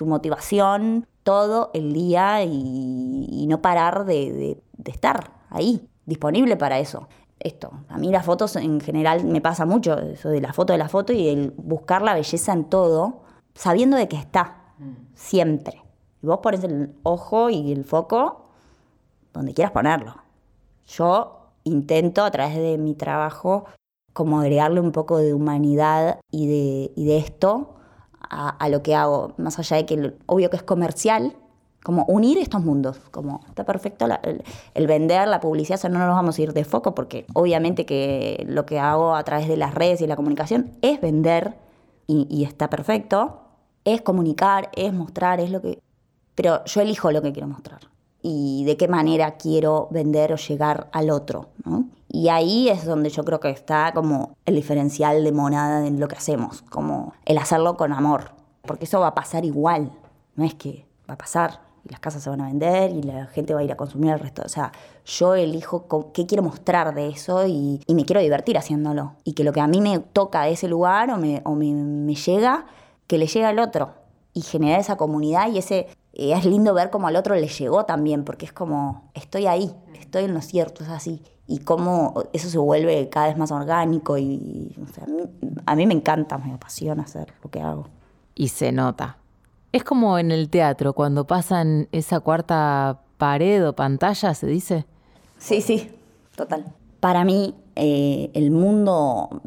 motivación 0.00 1.06
todo 1.22 1.70
el 1.74 1.92
día 1.92 2.42
y, 2.44 3.46
no 3.48 3.60
parar 3.62 4.04
de, 4.04 4.60
de 4.76 4.90
estar 4.90 5.32
ahí, 5.50 5.88
disponible 6.06 6.56
para 6.56 6.78
eso 6.78 7.08
esto. 7.40 7.72
A 7.88 7.98
mí 7.98 8.10
las 8.10 8.24
fotos 8.24 8.54
en 8.56 8.80
general 8.80 9.24
me 9.24 9.40
pasa 9.40 9.64
mucho, 9.66 9.98
eso 9.98 10.28
de 10.28 10.40
la 10.40 10.52
foto 10.52 10.72
de 10.72 10.78
la 10.78 10.88
foto 10.88 11.12
y 11.12 11.28
el 11.28 11.52
buscar 11.56 12.02
la 12.02 12.14
belleza 12.14 12.52
en 12.52 12.64
todo, 12.64 13.22
sabiendo 13.54 13.96
de 13.96 14.08
que 14.08 14.16
está. 14.16 14.56
Siempre. 15.14 15.82
Y 16.22 16.26
vos 16.26 16.38
pones 16.38 16.64
el 16.64 16.94
ojo 17.02 17.50
y 17.50 17.72
el 17.72 17.84
foco 17.84 18.46
donde 19.32 19.52
quieras 19.52 19.72
ponerlo. 19.72 20.14
Yo 20.86 21.50
intento 21.64 22.24
a 22.24 22.30
través 22.30 22.56
de 22.56 22.78
mi 22.78 22.94
trabajo 22.94 23.66
como 24.12 24.40
agregarle 24.40 24.80
un 24.80 24.92
poco 24.92 25.18
de 25.18 25.34
humanidad 25.34 26.20
y 26.30 26.46
de, 26.46 26.92
de 26.96 27.18
esto 27.18 27.74
a, 28.30 28.68
lo 28.68 28.82
que 28.82 28.94
hago, 28.94 29.34
más 29.38 29.58
allá 29.58 29.76
de 29.76 29.86
que 29.86 30.14
obvio 30.26 30.50
que 30.50 30.56
es 30.56 30.62
comercial, 30.62 31.34
como 31.82 32.04
unir 32.04 32.38
estos 32.38 32.62
mundos, 32.62 33.00
como 33.10 33.40
está 33.48 33.64
perfecto 33.64 34.06
el, 34.74 34.86
vender, 34.86 35.26
la 35.26 35.40
publicidad, 35.40 35.78
eso 35.78 35.88
no 35.88 35.98
nos 35.98 36.14
vamos 36.14 36.38
a 36.38 36.42
ir 36.42 36.52
de 36.52 36.64
foco 36.64 36.94
porque 36.94 37.26
obviamente 37.32 37.86
que 37.86 38.44
lo 38.46 38.66
que 38.66 38.78
hago 38.78 39.16
a 39.16 39.24
través 39.24 39.48
de 39.48 39.56
las 39.56 39.74
redes 39.74 40.00
y 40.02 40.06
la 40.06 40.16
comunicación 40.16 40.70
es 40.82 41.00
vender 41.00 41.56
y 42.06 42.44
está 42.44 42.68
perfecto, 42.68 43.40
es 43.84 44.02
comunicar, 44.02 44.68
es 44.74 44.92
mostrar, 44.92 45.40
es 45.40 45.50
lo 45.50 45.60
que... 45.62 45.80
Pero 46.34 46.64
yo 46.64 46.80
elijo 46.80 47.12
lo 47.12 47.22
que 47.22 47.32
quiero 47.32 47.46
mostrar 47.46 47.80
y 48.22 48.64
de 48.64 48.76
qué 48.76 48.88
manera 48.88 49.36
quiero 49.36 49.88
vender 49.90 50.32
o 50.32 50.36
llegar 50.36 50.88
al 50.92 51.10
otro. 51.10 51.48
Y 52.12 52.28
ahí 52.28 52.68
es 52.68 52.84
donde 52.84 53.08
yo 53.08 53.24
creo 53.24 53.38
que 53.38 53.50
está 53.50 53.92
como 53.94 54.36
el 54.44 54.56
diferencial 54.56 55.22
de 55.22 55.30
monada 55.30 55.86
en 55.86 56.00
lo 56.00 56.08
que 56.08 56.16
hacemos, 56.16 56.62
como 56.62 57.14
el 57.24 57.38
hacerlo 57.38 57.76
con 57.76 57.92
amor, 57.92 58.32
porque 58.62 58.84
eso 58.84 58.98
va 58.98 59.08
a 59.08 59.14
pasar 59.14 59.44
igual, 59.44 59.92
no 60.34 60.44
es 60.44 60.54
que 60.54 60.86
va 61.08 61.14
a 61.14 61.18
pasar 61.18 61.60
y 61.84 61.90
las 61.90 62.00
casas 62.00 62.24
se 62.24 62.28
van 62.28 62.40
a 62.40 62.46
vender 62.46 62.90
y 62.90 63.02
la 63.02 63.26
gente 63.26 63.54
va 63.54 63.60
a 63.60 63.62
ir 63.62 63.70
a 63.70 63.76
consumir 63.76 64.10
el 64.10 64.18
resto. 64.18 64.42
O 64.44 64.48
sea, 64.48 64.72
yo 65.04 65.36
elijo 65.36 65.86
qué 66.12 66.26
quiero 66.26 66.42
mostrar 66.42 66.94
de 66.94 67.08
eso 67.08 67.46
y, 67.46 67.80
me 67.88 68.04
quiero 68.04 68.20
divertir 68.20 68.58
haciéndolo. 68.58 69.12
Y 69.22 69.34
que 69.34 69.44
lo 69.44 69.52
que 69.52 69.60
a 69.60 69.68
mí 69.68 69.80
me 69.80 70.00
toca 70.00 70.42
de 70.42 70.52
ese 70.52 70.66
lugar 70.66 71.10
o 71.10 71.16
me, 71.16 71.42
o 71.44 71.54
me, 71.54 72.14
llega 72.14 72.66
que 73.06 73.18
le 73.18 73.28
llega 73.28 73.48
al 73.48 73.60
otro 73.60 73.94
y 74.34 74.42
generar 74.42 74.80
esa 74.80 74.96
comunidad 74.96 75.50
y 75.52 75.58
ese 75.58 75.86
eh, 76.12 76.32
es 76.32 76.44
lindo 76.44 76.74
ver 76.74 76.90
cómo 76.90 77.06
al 77.06 77.16
otro 77.16 77.34
le 77.36 77.48
llegó 77.48 77.84
también, 77.84 78.24
porque 78.24 78.46
es 78.46 78.52
como, 78.52 79.10
estoy 79.14 79.46
ahí, 79.46 79.72
estoy 79.98 80.24
en 80.24 80.34
lo 80.34 80.40
cierto, 80.42 80.84
es 80.84 80.90
así. 80.90 81.22
Y 81.50 81.58
cómo 81.58 82.24
eso 82.32 82.48
se 82.48 82.58
vuelve 82.58 83.08
cada 83.08 83.26
vez 83.26 83.36
más 83.36 83.50
orgánico 83.50 84.16
y 84.16 84.74
a, 85.66 85.74
mí, 85.74 85.86
me 85.86 85.94
encanta, 85.94 86.38
me 86.38 86.52
apasiona 86.52 87.02
hacer 87.02 87.34
lo 87.42 87.50
que 87.50 87.60
hago. 87.60 87.88
Y 88.36 88.48
se 88.48 88.70
nota. 88.70 89.18
Es 89.72 89.82
como 89.82 90.18
en 90.18 90.30
el 90.30 90.48
teatro, 90.48 90.92
cuando 90.92 91.26
pasan 91.26 91.88
esa 91.92 92.20
cuarta 92.20 93.00
pared 93.18 93.66
o 93.66 93.74
pantalla, 93.74 94.32
¿se 94.34 94.46
dice? 94.46 94.86
Sí, 95.38 95.60
sí, 95.60 95.90
total. 96.36 96.72
Para 97.00 97.24
mí, 97.24 97.54
eh, 97.74 98.30
el 98.34 98.50
mundo 98.52 99.42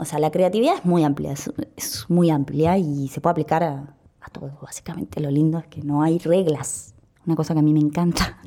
o 0.00 0.06
sea, 0.06 0.18
la 0.18 0.30
creatividad 0.30 0.76
es 0.76 0.84
muy 0.86 1.04
amplia, 1.04 1.32
es, 1.32 2.06
muy 2.08 2.30
amplia 2.30 2.78
y 2.78 3.08
se 3.08 3.20
puede 3.20 3.32
aplicar 3.32 3.62
a, 3.62 3.94
todo. 4.32 4.50
Básicamente 4.62 5.20
lo 5.20 5.30
lindo 5.30 5.58
es 5.58 5.66
que 5.66 5.82
no 5.82 6.02
hay 6.02 6.18
reglas. 6.18 6.94
Una 7.26 7.36
cosa 7.36 7.52
que 7.52 7.60
a 7.60 7.62
mí 7.62 7.74
me 7.74 7.80
encanta, 7.80 8.40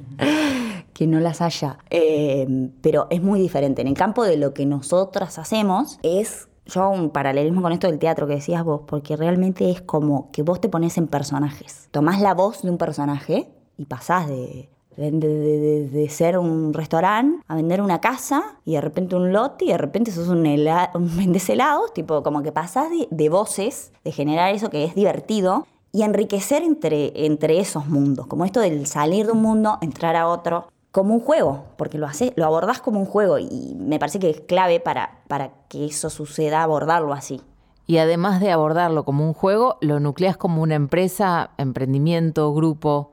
que 0.93 1.08
no 1.08 1.19
las 1.19 1.41
haya. 1.41 1.77
Eh, 1.89 2.69
pero 2.82 3.08
es 3.10 3.21
muy 3.21 3.39
diferente. 3.39 3.82
En 3.82 3.88
el 3.88 3.93
campo 3.95 4.23
de 4.23 4.38
lo 4.38 4.53
que 4.53 4.65
nosotras 4.65 5.39
hacemos 5.39 5.99
es 6.03 6.47
yo 6.65 6.89
un 6.89 7.10
paralelismo 7.10 7.62
con 7.62 7.73
esto 7.73 7.88
del 7.88 7.99
teatro 7.99 8.27
que 8.27 8.36
decías 8.36 8.63
vos, 8.63 8.82
porque 8.88 9.17
realmente 9.17 9.69
es 9.69 9.82
como 9.82 10.32
que 10.32 10.43
vos 10.43 10.62
te 10.62 10.69
pones 10.69 10.97
en 10.97 11.08
personajes. 11.08 11.89
Tomás 11.91 12.21
la 12.21 12.34
voz 12.34 12.62
de 12.62 12.69
un 12.69 12.77
personaje 12.77 13.49
y 13.77 13.86
pasás 13.86 14.27
de 14.27 14.69
de, 14.97 16.08
ser 16.10 16.38
un 16.38 16.73
restaurante 16.73 17.43
a 17.47 17.56
vender 17.56 17.82
una 17.82 17.99
casa 17.99 18.58
y 18.65 18.73
de 18.73 18.82
repente 18.82 19.15
un 19.15 19.32
lote 19.32 19.65
y 19.65 19.67
de 19.69 19.77
repente 19.77 20.12
sos 20.12 20.27
un, 20.27 20.45
un 20.45 21.17
vendes 21.17 21.49
helados, 21.49 21.93
tipo 21.93 22.23
como 22.23 22.43
que 22.43 22.51
pasás 22.51 22.88
de, 23.10 23.29
voces, 23.29 23.91
de 24.03 24.12
generar 24.12 24.53
eso 24.53 24.69
que 24.69 24.84
es 24.84 24.95
divertido 24.95 25.67
y 25.91 26.01
enriquecer 26.01 26.63
entre, 26.63 27.25
entre 27.25 27.60
esos 27.60 27.88
mundos, 27.88 28.25
como 28.27 28.45
esto 28.45 28.60
del 28.60 28.88
salir 28.88 29.27
de 29.27 29.34
un 29.34 29.41
mundo, 29.41 29.77
entrar 29.82 30.15
a 30.15 30.27
otro, 30.27 30.67
como 30.93 31.15
un 31.15 31.21
juego, 31.21 31.65
porque 31.75 31.97
lo, 31.97 32.06
haces, 32.06 32.34
lo 32.36 32.45
abordás 32.45 32.79
como 32.79 32.99
un 32.99 33.08
juego 33.08 33.39
y 33.39 33.75
me 33.79 33.97
parece 33.97 34.19
que 34.19 34.29
es 34.29 34.41
clave 34.41 34.79
para, 34.79 35.23
para 35.27 35.49
que 35.67 35.88
eso 35.88 36.12
suceda, 36.12 36.62
abordarlo 36.62 37.13
así. 37.13 37.41
Y 37.88 37.97
además 37.97 38.39
de 38.39 38.51
abordarlo 38.51 39.03
como 39.03 39.25
un 39.25 39.34
juego, 39.34 39.79
lo 39.82 39.99
nucleas 39.99 40.38
como 40.38 40.62
una 40.62 40.75
empresa, 40.75 41.49
emprendimiento, 41.58 42.53
grupo 42.53 43.12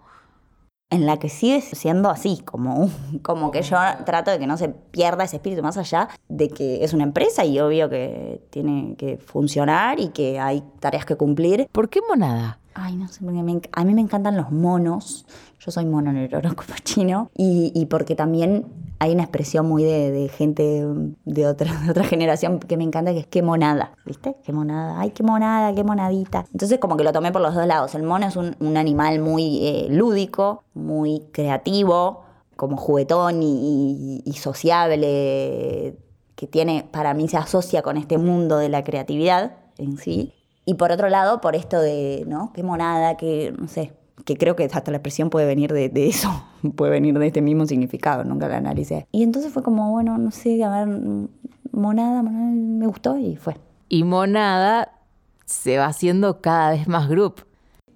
en 0.90 1.06
la 1.06 1.18
que 1.18 1.30
sigue 1.30 1.62
siendo 1.62 2.10
así, 2.10 2.42
como, 2.44 2.90
como 3.22 3.50
que 3.50 3.62
yo 3.62 3.78
trato 4.04 4.30
de 4.30 4.38
que 4.38 4.46
no 4.46 4.58
se 4.58 4.68
pierda 4.68 5.24
ese 5.24 5.36
espíritu 5.36 5.62
más 5.62 5.78
allá 5.78 6.10
de 6.28 6.50
que 6.50 6.84
es 6.84 6.92
una 6.92 7.04
empresa 7.04 7.46
y 7.46 7.60
obvio 7.60 7.88
que 7.88 8.42
tiene 8.50 8.94
que 8.96 9.16
funcionar 9.16 10.00
y 10.00 10.08
que 10.08 10.38
hay 10.38 10.62
tareas 10.80 11.06
que 11.06 11.16
cumplir. 11.16 11.66
¿Por 11.72 11.88
qué 11.88 12.00
monada? 12.06 12.59
Ay, 12.74 12.96
no 12.96 13.08
sé, 13.08 13.24
porque 13.24 13.38
a 13.72 13.84
mí 13.84 13.94
me 13.94 14.00
encantan 14.00 14.36
los 14.36 14.46
homonos. 14.46 15.26
Yo 15.58 15.70
soy 15.70 15.86
mono 15.86 16.10
en 16.10 16.16
el 16.16 16.34
horóscopo 16.34 16.72
chino 16.84 17.30
y, 17.36 17.72
y 17.74 17.86
porque 17.86 18.14
también 18.14 18.66
hay 19.02 19.12
una 19.12 19.22
expresión 19.22 19.66
muy 19.66 19.82
de, 19.82 20.30
gente 20.36 20.86
de 21.24 21.46
otra, 21.46 21.72
de 21.84 21.90
otra 21.90 22.04
generación 22.04 22.60
que 22.60 22.76
me 22.76 22.84
encanta, 22.84 23.12
que 23.12 23.20
es 23.20 23.26
qué 23.26 23.42
monada, 23.42 23.92
¿viste? 24.04 24.36
Qué 24.44 24.52
monada, 24.52 25.00
ay, 25.00 25.10
qué 25.10 25.22
monada, 25.22 25.74
qué 25.74 25.82
monadita. 25.82 26.44
Entonces 26.52 26.78
como 26.78 26.98
que 26.98 27.04
lo 27.04 27.12
tomé 27.12 27.32
por 27.32 27.40
los 27.40 27.54
dos 27.54 27.66
lados. 27.66 27.94
El 27.94 28.02
mono 28.02 28.26
es 28.26 28.36
un, 28.36 28.76
animal 28.76 29.18
muy 29.20 29.66
eh, 29.66 29.86
lúdico, 29.90 30.64
muy 30.74 31.20
creativo, 31.32 32.24
como 32.56 32.76
juguetón 32.76 33.42
y, 33.42 34.32
sociable, 34.34 35.96
que 36.34 36.46
tiene, 36.46 36.86
para 36.90 37.14
mí 37.14 37.26
se 37.26 37.38
asocia 37.38 37.80
con 37.80 37.96
este 37.96 38.18
mundo 38.18 38.58
de 38.58 38.68
la 38.68 38.84
creatividad 38.84 39.52
en 39.78 39.96
sí. 39.96 40.34
Y 40.64 40.74
por 40.74 40.92
otro 40.92 41.08
lado, 41.08 41.40
por 41.40 41.56
esto 41.56 41.80
de, 41.80 42.24
¿no? 42.26 42.52
Qué 42.54 42.62
monada, 42.62 43.16
que, 43.16 43.54
no 43.58 43.68
sé, 43.68 43.92
que 44.24 44.36
creo 44.36 44.56
que 44.56 44.64
hasta 44.64 44.90
la 44.90 44.98
expresión 44.98 45.30
puede 45.30 45.46
venir 45.46 45.72
de, 45.72 45.88
de 45.88 46.08
eso, 46.08 46.30
puede 46.76 46.92
venir 46.92 47.18
de 47.18 47.26
este 47.26 47.42
mismo 47.42 47.66
significado, 47.66 48.24
nunca 48.24 48.48
la 48.48 48.58
analicé. 48.58 49.06
Y 49.12 49.22
entonces 49.22 49.52
fue 49.52 49.62
como, 49.62 49.90
bueno, 49.90 50.18
no 50.18 50.30
sé, 50.30 50.62
a 50.62 50.84
ver, 50.84 50.98
monada, 51.72 52.22
monada, 52.22 52.50
me 52.52 52.86
gustó 52.86 53.16
y 53.16 53.36
fue. 53.36 53.56
Y 53.88 54.04
monada 54.04 54.92
se 55.46 55.78
va 55.78 55.86
haciendo 55.86 56.40
cada 56.40 56.70
vez 56.70 56.86
más 56.86 57.08
group. 57.08 57.44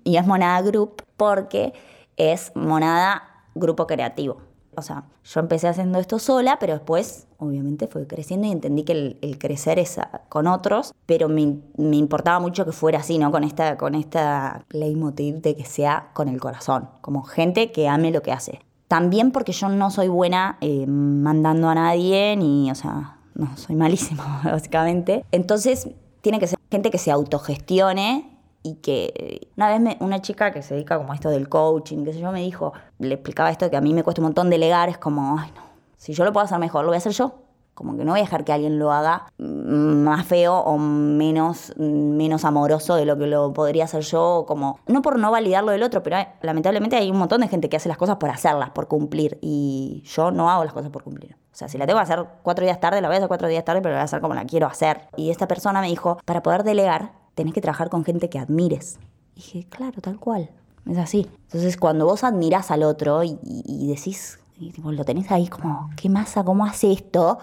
Y 0.03 0.17
es 0.17 0.27
monada 0.27 0.61
group 0.63 1.03
porque 1.17 1.73
es 2.17 2.53
monada 2.55 3.23
grupo 3.55 3.87
creativo. 3.87 4.39
O 4.77 4.83
sea, 4.83 5.05
yo 5.25 5.41
empecé 5.41 5.69
haciendo 5.69 5.99
esto 5.99 6.19
sola, 6.19 6.59
pero 6.61 6.75
después, 6.75 7.27
obviamente, 7.39 7.87
fue 7.87 8.07
creciendo 8.07 8.47
y 8.47 8.51
entendí 8.51 8.85
que 8.85 9.19
el, 9.21 9.39
crecer 9.39 9.79
es 9.79 9.99
con 10.29 10.47
otros, 10.47 10.95
pero 11.07 11.29
me, 11.29 11.59
me, 11.77 11.97
importaba 11.97 12.41
mucho 12.41 12.65
que 12.65 12.73
fuera 12.73 13.01
así, 13.01 13.19
¿no? 13.19 13.31
Con 13.31 13.45
esta, 13.45 13.77
con 13.77 13.95
esta 13.95 14.65
leitmotiv 14.71 15.41
de 15.41 15.57
que 15.57 15.65
sea 15.65 16.11
con 16.15 16.29
el 16.29 16.41
corazón, 16.41 16.89
como 17.01 17.23
gente 17.23 17.73
que 17.73 17.89
ame 17.89 18.11
lo 18.11 18.23
que 18.23 18.33
hace. 18.33 18.61
También 18.89 19.33
porque 19.33 19.53
yo 19.53 19.69
no 19.69 19.91
soy 19.91 20.09
buena 20.09 20.59
eh, 20.61 20.87
mandando 20.87 21.69
a 21.69 21.75
nadie, 21.75 22.37
ni, 22.37 22.71
o 22.71 22.75
sea, 22.75 23.19
no, 23.35 23.57
soy 23.57 23.77
malísima, 23.77 24.41
básicamente. 24.45 25.25
Entonces, 25.33 25.89
tiene 26.21 26.39
que 26.39 26.47
ser 26.47 26.59
gente 26.71 26.91
que 26.91 26.99
se 26.99 27.11
autogestione 27.11 28.34
y 28.65 28.77
que 28.77 29.51
una 29.57 29.69
vez 29.69 29.81
me, 29.81 29.97
una 30.01 30.23
chica 30.23 30.51
que 30.51 30.63
se 30.63 30.75
dedica 30.75 30.97
como 30.97 31.13
a 31.13 31.15
esto 31.15 31.29
del 31.29 31.49
coaching, 31.49 32.03
qué 32.05 32.15
sé 32.15 32.19
yo, 32.19 32.33
me 32.33 32.41
dijo, 32.41 32.73
le 32.99 33.15
explicaba 33.15 33.51
esto 33.51 33.71
que 33.71 33.77
a 33.77 33.81
mí 33.83 33.93
me 33.93 34.03
cuesta 34.03 34.23
un 34.23 34.25
montón 34.25 34.49
delegar, 34.51 34.89
es 34.89 34.97
como, 34.97 35.39
ay 35.39 35.53
no, 35.55 35.63
si 35.99 36.15
yo 36.15 36.25
lo 36.25 36.33
puedo 36.33 36.47
hacer 36.47 36.59
mejor, 36.59 36.83
lo 36.83 36.89
voy 36.89 36.97
a 36.97 36.99
hacer 36.99 37.13
yo. 37.13 37.35
Como 37.75 37.97
que 37.97 38.05
no 38.05 38.13
voy 38.13 38.21
a 38.21 38.23
dejar 38.23 38.45
que 38.45 38.53
alguien 38.53 38.79
lo 38.79 38.93
haga 38.93 39.27
más 39.37 40.25
feo 40.27 40.57
o 40.59 40.79
menos, 40.79 41.73
menos 41.77 42.45
amoroso 42.45 42.95
de 42.95 43.05
lo 43.05 43.19
que 43.19 43.27
lo 43.27 43.53
podría 43.53 43.85
hacer 43.85 44.03
yo, 44.03 44.45
como, 44.47 44.79
no 44.87 45.03
por 45.03 45.19
no 45.19 45.33
validarlo 45.33 45.73
del 45.73 45.83
otro, 45.83 46.01
pero 46.05 46.19
lamentablemente 46.41 46.95
hay 46.95 47.11
un 47.11 47.19
montón 47.19 47.41
de 47.41 47.49
gente 47.49 47.69
que 47.69 47.77
hace 47.77 47.89
las 47.89 47.99
cosas 47.99 48.17
por 48.17 48.31
hacerlas, 48.31 48.71
por 48.71 48.87
cumplir, 48.87 49.39
y 49.43 50.05
yo 50.07 50.31
no 50.31 50.49
hago 50.51 50.63
las 50.63 50.73
cosas 50.73 50.91
por 50.93 51.03
cumplir. 51.03 51.35
O 51.35 51.57
sea, 51.57 51.67
si 51.67 51.77
la 51.77 51.85
tengo 51.85 51.99
que 51.99 52.05
hacer 52.05 52.25
cuatro 52.45 52.65
días 52.65 52.79
tarde, 52.79 53.01
la 53.01 53.09
voy 53.09 53.17
a 53.17 53.19
hacer 53.19 53.29
cuatro 53.29 53.49
días 53.49 53.65
tarde, 53.65 53.83
pero 53.83 53.95
la 53.95 53.99
voy 53.99 54.03
a 54.03 54.05
hacer 54.05 54.21
como 54.21 54.35
la 54.35 54.45
quiero 54.45 54.69
hacer. 54.69 55.09
Y 55.17 55.31
esta 55.31 55.49
persona 55.49 55.81
me 55.81 55.89
dijo, 55.89 56.19
para 56.25 56.45
poder 56.45 56.63
delegar, 56.63 57.24
tenés 57.35 57.53
que 57.55 57.61
trabajar 57.61 57.91
con 57.91 58.05
gente 58.05 58.29
que 58.29 58.39
admires. 58.39 58.99
Y 59.35 59.37
dije, 59.37 59.67
claro, 59.69 60.01
tal 60.01 60.19
cual. 60.19 60.51
Es 60.87 60.99
así. 60.99 61.27
Entonces, 61.45 61.77
cuando 61.77 62.05
vos 62.05 62.25
admirás 62.25 62.71
al 62.71 62.83
otro 62.83 63.23
y, 63.25 63.39
decís, 63.87 64.39
y, 64.59 64.73
lo 64.81 65.05
tenés 65.05 65.31
ahí 65.31 65.49
como, 65.49 65.91
¿qué 65.97 66.09
masa? 66.09 66.45
¿Cómo 66.45 66.67
hace 66.67 66.93
esto? 66.93 67.39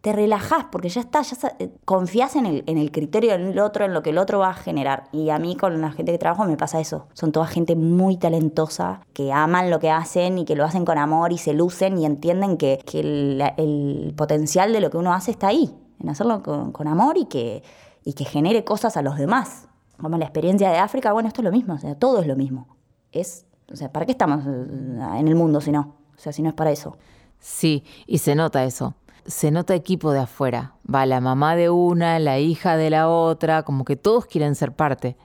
Te 0.00 0.12
relajás 0.12 0.66
porque 0.70 0.90
ya 0.90 1.00
está, 1.00 1.22
ya 1.22 1.56
eh, 1.60 1.70
confías 1.86 2.36
en 2.36 2.44
el, 2.44 2.64
en 2.66 2.76
el 2.76 2.90
criterio 2.90 3.38
del 3.38 3.58
otro, 3.58 3.86
en 3.86 3.94
lo 3.94 4.02
que 4.02 4.10
el 4.10 4.18
otro 4.18 4.40
va 4.40 4.50
a 4.50 4.54
generar. 4.54 5.04
Y 5.12 5.30
a 5.30 5.38
mí 5.38 5.56
con 5.56 5.80
la 5.80 5.92
gente 5.92 6.12
que 6.12 6.18
trabajo 6.18 6.44
me 6.44 6.58
pasa 6.58 6.80
eso. 6.80 7.06
Son 7.14 7.32
toda 7.32 7.46
gente 7.46 7.74
muy 7.74 8.18
talentosa, 8.18 9.00
que 9.14 9.32
aman 9.32 9.70
lo 9.70 9.78
que 9.78 9.90
hacen 9.90 10.36
y 10.38 10.44
que 10.44 10.56
lo 10.56 10.64
hacen 10.64 10.84
con 10.84 10.98
amor 10.98 11.32
y 11.32 11.38
se 11.38 11.54
lucen 11.54 11.96
y 11.96 12.04
entienden 12.04 12.58
que, 12.58 12.80
que 12.84 13.00
el, 13.00 14.14
potencial 14.16 14.72
de 14.72 14.80
lo 14.80 14.90
que 14.90 14.98
uno 14.98 15.14
hace 15.14 15.30
está 15.30 15.48
ahí, 15.48 15.74
en 16.00 16.10
hacerlo 16.10 16.42
con, 16.42 16.72
con 16.72 16.86
amor 16.86 17.16
y 17.16 17.24
que 17.24 17.62
y 18.04 18.12
que 18.12 18.24
genere 18.24 18.64
cosas 18.64 18.96
a 18.96 19.02
los 19.02 19.16
demás. 19.16 19.68
Como 19.96 20.18
la 20.18 20.24
experiencia 20.24 20.70
de 20.70 20.78
África, 20.78 21.12
bueno, 21.12 21.28
esto 21.28 21.40
es 21.40 21.44
lo 21.44 21.52
mismo, 21.52 21.74
o 21.74 21.78
sea, 21.78 21.94
todo 21.94 22.20
es 22.20 22.26
lo 22.26 22.36
mismo. 22.36 22.76
Es, 23.12 23.46
o 23.72 23.76
sea, 23.76 23.92
¿para 23.92 24.06
qué 24.06 24.12
estamos 24.12 24.44
eh, 24.46 25.18
en 25.18 25.28
el 25.28 25.34
mundo 25.34 25.60
si 25.60 25.72
no? 25.72 25.94
O 26.16 26.18
sea, 26.18 26.32
si 26.32 26.42
no 26.42 26.48
es 26.48 26.54
para 26.54 26.70
eso. 26.70 26.96
Sí, 27.38 27.84
y 28.06 28.18
se 28.18 28.34
nota 28.34 28.64
eso. 28.64 28.94
Se 29.26 29.50
nota 29.50 29.74
equipo 29.74 30.12
de 30.12 30.20
afuera. 30.20 30.74
Va 30.92 31.06
la 31.06 31.20
mamá 31.20 31.56
de 31.56 31.70
una, 31.70 32.18
la 32.18 32.38
hija 32.38 32.76
de 32.76 32.90
la 32.90 33.08
otra, 33.08 33.62
como 33.62 33.84
que 33.84 33.96
todos 33.96 34.26
quieren 34.26 34.54
ser 34.54 34.72
parte. 34.72 35.16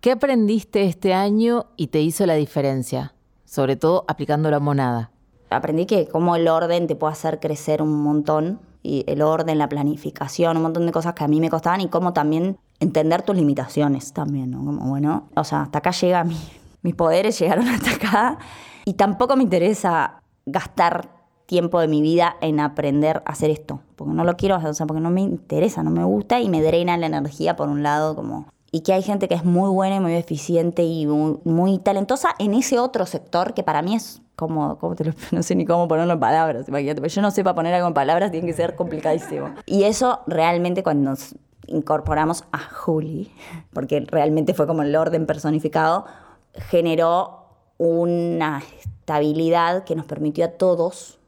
¿Qué 0.00 0.12
aprendiste 0.12 0.84
este 0.84 1.14
año 1.14 1.66
y 1.76 1.88
te 1.88 2.00
hizo 2.00 2.26
la 2.26 2.34
diferencia? 2.34 3.14
Sobre 3.44 3.76
todo 3.76 4.04
aplicando 4.08 4.50
la 4.50 4.60
monada. 4.60 5.10
Aprendí 5.50 5.86
que 5.86 6.08
como 6.08 6.36
el 6.36 6.48
orden 6.48 6.86
te 6.86 6.96
puede 6.96 7.12
hacer 7.12 7.40
crecer 7.40 7.82
un 7.82 8.02
montón 8.02 8.60
y 8.84 9.02
el 9.08 9.22
orden, 9.22 9.58
la 9.58 9.68
planificación, 9.68 10.58
un 10.58 10.62
montón 10.62 10.84
de 10.84 10.92
cosas 10.92 11.14
que 11.14 11.24
a 11.24 11.28
mí 11.28 11.40
me 11.40 11.48
costaban 11.48 11.80
y 11.80 11.88
cómo 11.88 12.12
también 12.12 12.58
entender 12.78 13.22
tus 13.22 13.34
limitaciones 13.34 14.12
también, 14.12 14.50
¿no? 14.50 14.58
Como, 14.58 14.86
bueno, 14.88 15.28
o 15.34 15.42
sea, 15.42 15.62
hasta 15.62 15.78
acá 15.78 15.90
llega 15.90 16.22
mi, 16.22 16.38
mis 16.82 16.94
poderes, 16.94 17.36
llegaron 17.40 17.66
hasta 17.66 17.92
acá 17.92 18.38
y 18.84 18.92
tampoco 18.92 19.36
me 19.36 19.42
interesa 19.42 20.20
gastar 20.44 21.08
tiempo 21.46 21.80
de 21.80 21.88
mi 21.88 22.02
vida 22.02 22.36
en 22.42 22.60
aprender 22.60 23.22
a 23.24 23.32
hacer 23.32 23.50
esto, 23.50 23.80
porque 23.96 24.12
no 24.12 24.22
lo 24.22 24.36
quiero 24.36 24.54
hacer, 24.54 24.70
o 24.70 24.74
sea, 24.74 24.86
porque 24.86 25.00
no 25.00 25.10
me 25.10 25.22
interesa, 25.22 25.82
no 25.82 25.90
me 25.90 26.04
gusta 26.04 26.40
y 26.40 26.50
me 26.50 26.62
drena 26.62 26.96
la 26.98 27.06
energía 27.06 27.56
por 27.56 27.70
un 27.70 27.82
lado 27.82 28.14
como 28.14 28.46
y 28.74 28.80
que 28.80 28.92
hay 28.92 29.02
gente 29.02 29.28
que 29.28 29.36
es 29.36 29.44
muy 29.44 29.70
buena 29.70 29.94
y 29.94 30.00
muy 30.00 30.16
eficiente 30.16 30.82
y 30.82 31.06
muy, 31.06 31.78
talentosa 31.78 32.34
en 32.40 32.54
ese 32.54 32.80
otro 32.80 33.06
sector 33.06 33.54
que 33.54 33.62
para 33.62 33.82
mí 33.82 33.94
es 33.94 34.20
como, 34.34 34.80
¿cómo 34.80 34.96
te 34.96 35.04
lo, 35.04 35.12
no 35.30 35.44
sé 35.44 35.54
ni 35.54 35.64
cómo 35.64 35.86
ponerlo 35.86 36.14
en 36.14 36.18
palabras, 36.18 36.66
imagínate, 36.66 37.08
yo 37.08 37.22
no 37.22 37.30
sé 37.30 37.44
para 37.44 37.54
poner 37.54 37.72
algo 37.72 37.86
en 37.86 37.94
palabras, 37.94 38.32
tiene 38.32 38.48
que 38.48 38.52
ser 38.52 38.74
complicadísimo. 38.74 39.54
Y 39.64 39.84
eso 39.84 40.22
realmente 40.26 40.82
cuando 40.82 41.10
nos 41.10 41.36
incorporamos 41.68 42.42
a 42.50 42.58
Juli, 42.58 43.30
porque 43.72 44.00
realmente 44.00 44.54
fue 44.54 44.66
como 44.66 44.82
el 44.82 44.96
orden 44.96 45.24
personificado, 45.24 46.06
generó 46.54 47.46
una 47.78 48.60
estabilidad 48.80 49.84
que 49.84 49.94
nos 49.94 50.06
permitió 50.06 50.46
a 50.46 50.48
todos 50.48 51.20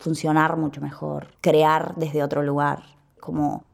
funcionar 0.00 0.56
mucho 0.56 0.80
mejor, 0.80 1.28
crear 1.42 1.94
desde 1.94 2.24
otro 2.24 2.42
lugar, 2.42 2.82
como 3.20 3.67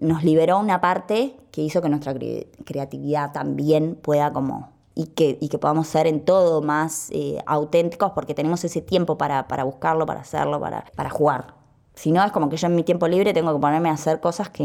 nos 0.00 0.24
liberó 0.24 0.58
una 0.58 0.80
parte 0.80 1.36
que 1.50 1.62
hizo 1.62 1.82
que 1.82 1.88
nuestra 1.88 2.14
creatividad 2.64 3.32
también 3.32 3.96
pueda 3.96 4.32
como 4.32 4.70
y 4.94 5.08
que, 5.08 5.38
y 5.40 5.48
que 5.48 5.58
podamos 5.58 5.88
ser 5.88 6.06
en 6.06 6.24
todo 6.24 6.62
más 6.62 7.10
eh, 7.12 7.38
auténticos 7.46 8.12
porque 8.12 8.34
tenemos 8.34 8.64
ese 8.64 8.80
tiempo 8.80 9.18
para, 9.18 9.46
para 9.46 9.64
buscarlo, 9.64 10.06
para 10.06 10.20
hacerlo, 10.20 10.58
para, 10.58 10.86
para 10.94 11.10
jugar. 11.10 11.54
Si 11.94 12.12
no, 12.12 12.24
es 12.24 12.32
como 12.32 12.48
que 12.48 12.56
yo 12.56 12.66
en 12.66 12.74
mi 12.74 12.82
tiempo 12.82 13.06
libre 13.06 13.34
tengo 13.34 13.52
que 13.52 13.60
ponerme 13.60 13.90
a 13.90 13.92
hacer 13.92 14.20
cosas 14.20 14.48
que, 14.48 14.64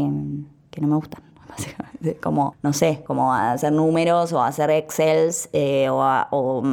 que 0.70 0.80
no 0.80 0.88
me 0.88 0.96
gustan. 0.96 1.31
Como, 2.22 2.56
no 2.62 2.72
sé, 2.72 3.04
como 3.06 3.32
hacer 3.32 3.72
números 3.72 4.32
o 4.32 4.42
hacer 4.42 4.70
excels 4.70 5.48
eh, 5.52 5.88
o, 5.88 6.02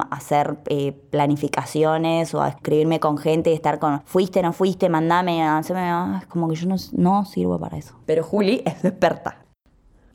hacer 0.10 0.58
eh, 0.66 0.92
planificaciones 1.12 2.34
o 2.34 2.42
a 2.42 2.50
escribirme 2.50 3.00
con 3.00 3.18
gente 3.18 3.52
y 3.52 3.54
estar 3.54 3.78
con, 3.78 4.02
fuiste, 4.06 4.42
no 4.42 4.54
fuiste, 4.54 4.90
mandame, 4.90 5.44
haceme, 5.44 6.18
es 6.18 6.26
como 6.26 6.50
que 6.50 6.56
yo 6.56 6.68
no, 6.68 6.76
no 6.94 7.26
sirvo 7.26 7.60
para 7.60 7.78
eso. 7.78 7.96
Pero 8.06 8.24
Juli 8.24 8.64
es 8.66 8.84
experta. 8.84 9.38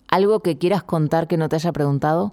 ¿Algo 0.08 0.40
que 0.40 0.58
quieras 0.58 0.82
contar 0.82 1.28
que 1.28 1.36
no 1.36 1.48
te 1.48 1.56
haya 1.56 1.72
preguntado? 1.72 2.32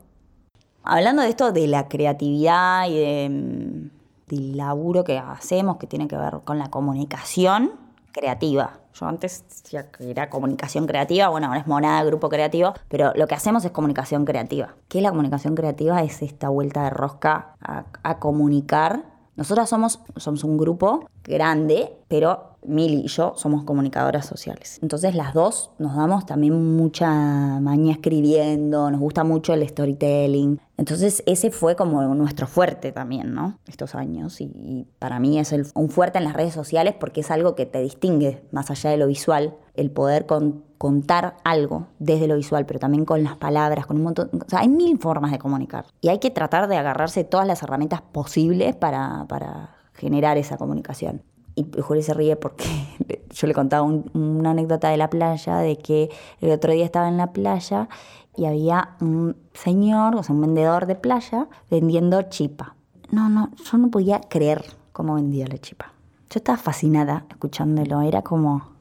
Hablando 0.84 1.22
de 1.22 1.30
esto 1.30 1.52
de 1.52 1.68
la 1.68 1.88
creatividad 1.88 2.88
y 2.88 2.98
de, 2.98 3.30
mm, 3.30 3.90
del 4.28 4.58
laburo 4.58 5.04
que 5.04 5.20
hacemos, 5.20 5.78
que 5.78 5.88
tiene 5.88 6.08
que 6.08 6.18
ver 6.18 6.40
con 6.44 6.58
la 6.58 6.70
comunicación 6.70 7.74
creativa. 8.12 8.81
Yo 8.94 9.08
antes 9.08 9.46
decía 9.48 9.92
que 9.92 10.12
era 10.12 10.30
comunicación 10.30 10.88
creativa, 10.88 11.30
bueno, 11.30 11.48
ahora 11.48 11.60
es 11.60 11.68
monada, 11.68 12.04
grupo 12.04 12.30
creativo, 12.30 12.74
pero 12.90 13.14
lo 13.16 13.28
que 13.28 13.36
hacemos 13.36 13.64
es 13.66 13.72
comunicación 13.72 14.26
creativa. 14.26 14.76
¿Qué 14.88 15.00
es 15.00 15.04
la 15.04 15.10
comunicación 15.12 15.56
creativa? 15.56 16.02
Es 16.04 16.22
esta 16.22 16.50
vuelta 16.50 16.84
de 16.84 16.90
rosca 16.90 17.56
a, 17.62 17.86
a 18.04 18.20
comunicar. 18.20 19.11
Nosotras 19.36 19.70
somos, 19.70 20.00
somos 20.18 20.44
un 20.44 20.58
grupo 20.58 21.06
grande, 21.24 21.94
pero 22.08 22.52
Mili 22.64 23.02
y 23.06 23.08
yo 23.08 23.34
somos 23.38 23.64
comunicadoras 23.64 24.26
sociales. 24.26 24.80
Entonces 24.84 25.16
las 25.16 25.34
dos 25.34 25.72
nos 25.80 25.96
damos 25.96 26.26
también 26.26 26.76
mucha 26.76 27.10
maña 27.60 27.94
escribiendo, 27.94 28.92
nos 28.92 29.00
gusta 29.00 29.24
mucho 29.24 29.54
el 29.54 29.68
storytelling. 29.68 30.60
Entonces 30.78 31.24
ese 31.26 31.50
fue 31.50 31.76
como 31.76 32.02
nuestro 32.14 32.48
fuerte 32.48 32.92
también, 32.92 33.34
¿no? 33.34 33.58
Estos 33.68 33.96
años. 33.96 34.42
Y, 34.42 34.88
para 35.00 35.20
mí 35.20 35.40
es 35.40 35.54
un 35.74 35.90
fuerte 35.90 36.20
en 36.20 36.24
las 36.24 36.34
redes 36.34 36.54
sociales 36.54 36.94
porque 37.00 37.22
es 37.22 37.32
algo 37.32 37.56
que 37.56 37.66
te 37.66 37.82
distingue 37.82 38.44
más 38.52 38.70
allá 38.70 38.92
de 38.92 38.98
lo 38.98 39.08
visual, 39.08 39.56
el 39.74 39.92
poder 39.92 40.26
contar 40.78 41.38
algo 41.44 41.88
desde 42.00 42.28
lo 42.28 42.36
visual, 42.36 42.66
pero 42.66 42.80
también 42.80 43.06
con 43.06 43.24
las 43.24 43.38
palabras, 43.38 43.86
con 43.86 43.98
un 43.98 44.04
montón... 44.04 44.30
O 44.34 44.50
sea, 44.50 44.60
hay 44.60 44.70
mil 44.70 44.98
formas 44.98 45.32
de 45.32 45.40
comunicar. 45.40 45.86
Y 46.02 46.10
hay 46.10 46.20
que 46.20 46.32
tratar 46.32 46.68
de 46.68 46.78
agarrarse 46.78 47.24
todas 47.24 47.48
las 47.48 47.62
herramientas 47.64 48.02
posibles 48.02 48.76
para, 48.76 49.26
para 49.28 49.76
generar 49.94 50.38
esa 50.38 50.58
comunicación 50.58 51.24
y 51.56 51.82
Juli 51.82 52.02
se 52.02 52.14
ríe 52.14 52.36
porque 52.36 52.66
yo 53.30 53.48
le 53.48 53.54
contaba 53.54 53.84
una 53.84 54.52
anécdota 54.52 54.90
de 54.90 54.98
la 54.98 55.10
playa, 55.10 55.58
de 55.58 55.78
que 55.78 56.10
el 56.40 56.52
otro 56.52 56.72
día 56.74 56.86
estaba 56.86 57.08
en 57.08 57.18
la 57.18 57.34
playa 57.34 57.90
y 58.36 58.46
había 58.46 58.96
un 59.02 59.36
señor, 59.54 60.16
o 60.16 60.24
sea, 60.24 60.34
un 60.34 60.42
vendedor 60.42 60.86
de 60.86 60.96
playa, 60.96 61.48
vendiendo 61.70 62.22
chipa. 62.24 62.76
No, 63.12 63.30
no, 63.30 63.52
yo 63.70 63.78
no 63.78 63.90
podía 63.90 64.22
creer 64.22 64.64
cómo 64.94 65.16
vendía 65.16 65.48
la 65.48 65.58
chipa. 65.58 65.94
Yo 66.30 66.38
estaba 66.38 66.58
fascinada 66.58 67.26
escuchándolo, 67.30 68.02
era 68.02 68.22
como... 68.22 68.72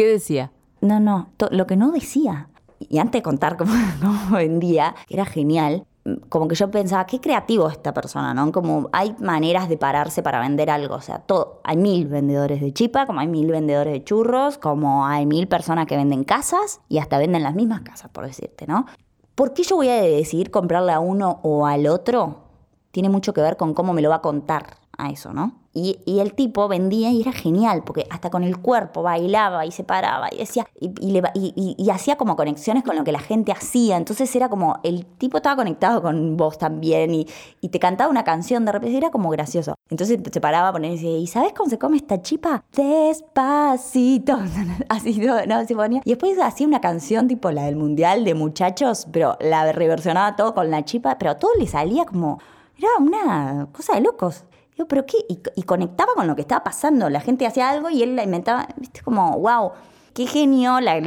¿Qué 0.00 0.06
decía? 0.06 0.50
No, 0.80 0.98
no, 0.98 1.28
lo 1.50 1.66
que 1.66 1.76
no 1.76 1.90
decía. 1.90 2.48
Y 2.78 3.00
antes 3.00 3.18
de 3.18 3.22
contar 3.22 3.58
cómo, 3.58 3.74
vendía, 4.32 4.94
era 5.10 5.26
genial, 5.26 5.84
como 6.30 6.48
que 6.48 6.54
yo 6.54 6.70
pensaba, 6.70 7.04
qué 7.04 7.20
creativo 7.20 7.68
esta 7.68 7.92
persona, 7.92 8.32
¿no? 8.32 8.50
Como 8.50 8.88
hay 8.94 9.14
maneras 9.18 9.68
de 9.68 9.76
pararse 9.76 10.22
para 10.22 10.40
vender 10.40 10.70
algo, 10.70 10.94
o 10.94 11.02
sea, 11.02 11.18
todo. 11.18 11.60
Hay 11.64 11.76
mil 11.76 12.06
vendedores 12.06 12.62
de 12.62 12.72
chipa, 12.72 13.04
como 13.04 13.20
hay 13.20 13.28
mil 13.28 13.50
vendedores 13.50 13.92
de 13.92 14.02
churros, 14.02 14.56
como 14.56 15.06
hay 15.06 15.26
mil 15.26 15.48
personas 15.48 15.84
que 15.84 15.98
venden 15.98 16.24
casas 16.24 16.80
y 16.88 16.96
hasta 16.96 17.18
venden 17.18 17.42
las 17.42 17.54
mismas 17.54 17.82
casas, 17.82 18.10
por 18.10 18.24
decirte, 18.24 18.66
¿no? 18.66 18.86
¿Por 19.34 19.52
qué 19.52 19.64
yo 19.64 19.76
voy 19.76 19.90
a 19.90 20.00
decidir 20.00 20.50
comprarle 20.50 20.92
a 20.92 21.00
uno 21.00 21.40
o 21.42 21.66
al 21.66 21.86
otro? 21.86 22.48
tiene 22.90 23.08
mucho 23.08 23.32
que 23.32 23.40
ver 23.40 23.56
con 23.56 23.74
cómo 23.74 23.92
me 23.92 24.02
lo 24.02 24.10
va 24.10 24.16
a 24.16 24.20
contar 24.22 24.76
a 25.06 25.10
eso, 25.10 25.32
¿no? 25.32 25.60
Y, 25.72 26.00
el 26.20 26.34
tipo 26.34 26.66
vendía 26.66 27.10
y 27.12 27.20
era 27.20 27.30
genial, 27.30 27.84
porque 27.84 28.04
hasta 28.10 28.28
con 28.28 28.42
el 28.42 28.58
cuerpo 28.58 29.02
bailaba 29.02 29.64
y 29.66 29.70
se 29.70 29.84
paraba 29.84 30.28
y 30.32 30.38
decía, 30.38 30.66
y, 30.80 31.90
hacía 31.90 32.16
como 32.16 32.34
conexiones 32.34 32.82
con 32.82 32.96
lo 32.96 33.04
que 33.04 33.12
la 33.12 33.20
gente 33.20 33.52
hacía. 33.52 33.96
Entonces 33.96 34.34
era 34.34 34.48
como, 34.48 34.80
el 34.82 35.06
tipo 35.06 35.36
estaba 35.36 35.54
conectado 35.56 36.02
con 36.02 36.36
vos 36.36 36.58
también 36.58 37.14
y, 37.14 37.26
te 37.70 37.78
cantaba 37.78 38.10
una 38.10 38.24
canción 38.24 38.64
de 38.64 38.72
repente, 38.72 38.96
era 38.96 39.10
como 39.10 39.30
gracioso. 39.30 39.76
Entonces 39.90 40.20
se 40.32 40.40
paraba 40.40 40.68
a 40.68 40.72
poner 40.72 40.90
y 40.90 40.94
decía, 40.94 41.16
¿y 41.16 41.26
sabes 41.28 41.52
cómo 41.52 41.70
se 41.70 41.78
come 41.78 41.98
esta 41.98 42.20
chipa? 42.20 42.64
Despacito. 42.72 44.40
Así, 44.88 45.20
no, 45.20 45.66
se 45.66 45.74
ponía. 45.76 46.00
Y 46.04 46.10
después 46.10 46.36
hacía 46.40 46.66
una 46.66 46.80
canción 46.80 47.28
tipo 47.28 47.50
la 47.52 47.64
del 47.64 47.76
mundial 47.76 48.24
de 48.24 48.34
muchachos, 48.34 49.06
pero 49.12 49.36
la 49.40 49.70
reversionaba 49.70 50.34
todo 50.34 50.52
con 50.52 50.68
la 50.70 50.84
chipa, 50.84 51.16
pero 51.16 51.36
todo 51.36 51.52
le 51.58 51.68
salía 51.68 52.06
como, 52.06 52.40
era 52.76 52.88
una 52.98 53.68
cosa 53.72 53.94
de 53.94 54.00
locos. 54.00 54.44
¿Pero 54.86 55.06
qué? 55.06 55.18
Y, 55.28 55.62
conectaba 55.62 56.14
con 56.14 56.26
lo 56.26 56.34
que 56.34 56.42
estaba 56.42 56.64
pasando. 56.64 57.08
La 57.10 57.20
gente 57.20 57.46
hacía 57.46 57.70
algo 57.70 57.90
y 57.90 58.02
él 58.02 58.16
la 58.16 58.24
inventaba, 58.24 58.68
viste, 58.76 59.02
como, 59.02 59.38
wow, 59.38 59.72
qué 60.14 60.26
genio, 60.26 60.80
la, 60.80 61.00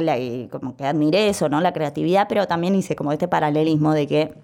como 0.50 0.76
que 0.76 0.86
admiré 0.86 1.28
eso, 1.28 1.48
¿no? 1.48 1.60
La 1.60 1.72
creatividad, 1.72 2.26
pero 2.28 2.46
también 2.46 2.74
hice 2.74 2.96
como 2.96 3.12
este 3.12 3.28
paralelismo 3.28 3.92
de 3.92 4.06
que, 4.06 4.34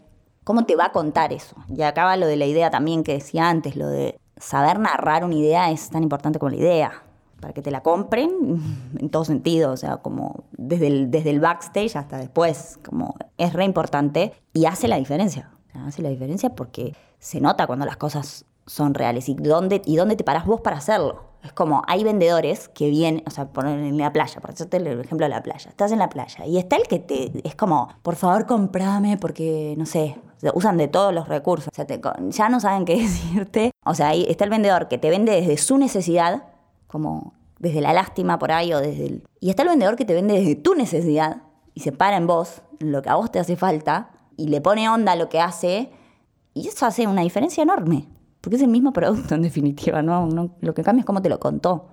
¿cómo 0.45 0.65
te 0.65 0.77
va 0.77 0.87
a 0.87 0.93
contar 0.93 1.33
eso? 1.33 1.57
Y 1.69 1.83
acaba 1.83 2.17
lo 2.17 2.27
de 2.27 2.37
la 2.37 2.47
idea 2.47 2.71
también 2.71 3.05
que 3.05 3.15
decía 3.15 3.49
antes, 3.49 3.77
lo 3.77 3.89
de 3.89 4.19
saber 4.37 4.79
narrar 4.79 5.25
una 5.25 5.35
idea 5.35 5.71
es 5.71 5.91
tan 5.91 6.03
importante 6.03 6.39
como 6.39 6.51
la 6.51 6.57
idea 6.57 7.03
para 7.41 7.55
que 7.55 7.63
te 7.63 7.71
la 7.71 7.83
compren 7.83 8.31
en 8.99 9.11
todo 9.11 9.25
sentido, 9.25 9.73
o 9.73 9.77
sea, 9.77 9.99
como 9.99 10.45
desde 10.53 10.87
el, 10.87 11.11
desde 11.11 11.31
el 11.31 11.41
backstage 11.41 11.97
hasta 11.97 12.19
después, 12.19 12.79
como 12.85 13.15
es 13.39 13.53
re 13.53 13.65
importante 13.65 14.33
y 14.53 14.67
hace 14.67 14.89
la 14.89 14.97
diferencia. 14.97 15.51
Hace 15.87 16.03
la 16.03 16.09
diferencia 16.09 16.51
porque 16.51 16.95
se 17.21 17.41
nota 17.41 17.67
cuando 17.67 17.87
las 17.87 17.97
cosas 17.97 18.45
son 18.71 18.95
reales 18.95 19.29
y 19.29 19.35
dónde, 19.35 19.83
y 19.85 19.97
dónde 19.97 20.15
te 20.15 20.23
paras 20.23 20.47
vos 20.47 20.61
para 20.61 20.77
hacerlo. 20.77 21.25
Es 21.43 21.53
como, 21.53 21.83
hay 21.89 22.05
vendedores 22.05 22.69
que 22.69 22.89
vienen, 22.89 23.25
o 23.27 23.31
sea, 23.31 23.47
ponen 23.47 23.85
en 23.85 23.99
la 23.99 24.13
playa, 24.13 24.41
por 24.41 24.51
ejemplo, 24.51 24.79
el 24.79 25.01
ejemplo 25.01 25.25
de 25.25 25.31
la 25.31 25.43
playa. 25.43 25.71
Estás 25.71 25.91
en 25.91 25.99
la 25.99 26.09
playa 26.09 26.47
y 26.47 26.57
está 26.57 26.77
el 26.77 26.85
que 26.85 27.01
te, 27.01 27.33
es 27.43 27.57
como, 27.57 27.89
por 28.03 28.15
favor, 28.15 28.47
comprame 28.47 29.17
porque, 29.17 29.75
no 29.77 29.87
sé, 29.87 30.17
usan 30.55 30.77
de 30.77 30.87
todos 30.87 31.13
los 31.13 31.27
recursos. 31.27 31.69
O 31.73 31.75
sea, 31.75 31.87
ya 32.29 32.49
no 32.49 32.61
saben 32.61 32.85
qué 32.85 32.97
decirte. 33.03 33.73
O 33.85 33.95
sea, 33.95 34.09
ahí 34.09 34.25
está 34.29 34.45
el 34.45 34.51
vendedor 34.51 34.87
que 34.87 34.99
te 34.99 35.11
vende 35.11 35.33
desde 35.33 35.57
su 35.57 35.77
necesidad, 35.77 36.45
como 36.87 37.33
desde 37.59 37.81
la 37.81 37.93
lástima 37.93 38.39
por 38.39 38.53
ahí 38.53 38.73
o 38.73 38.79
desde 38.79 39.07
el... 39.07 39.25
Y 39.41 39.51
está 39.51 39.63
el 39.63 39.71
vendedor 39.71 39.97
que 39.97 40.05
te 40.05 40.15
vende 40.15 40.35
desde 40.35 40.55
tu 40.55 40.75
necesidad 40.75 41.43
y 41.75 41.81
se 41.81 41.91
para 41.91 42.17
en 42.17 42.29
vos, 42.29 42.63
lo 42.79 43.03
que 43.03 43.09
a 43.09 43.17
vos 43.17 43.33
te 43.33 43.41
hace 43.41 43.57
falta, 43.57 44.11
y 44.37 44.47
le 44.47 44.61
pone 44.61 44.89
onda 44.89 45.13
a 45.13 45.17
lo 45.17 45.29
que 45.29 45.41
hace, 45.41 45.91
y 46.55 46.69
eso 46.69 46.87
hace 46.87 47.07
una 47.07 47.23
diferencia 47.23 47.63
enorme. 47.63 48.07
Porque 48.41 48.57
es 48.57 48.63
el 48.63 48.69
mismo 48.69 48.93
producto 48.93 49.35
en 49.35 49.43
definitiva, 49.43 50.03
¿no? 50.03 50.29
lo 50.61 50.75
que 50.75 50.83
cambia 50.83 51.01
es 51.01 51.07
cómo 51.07 51.23
te 51.23 51.29
lo 51.29 51.41
contó. 51.41 51.89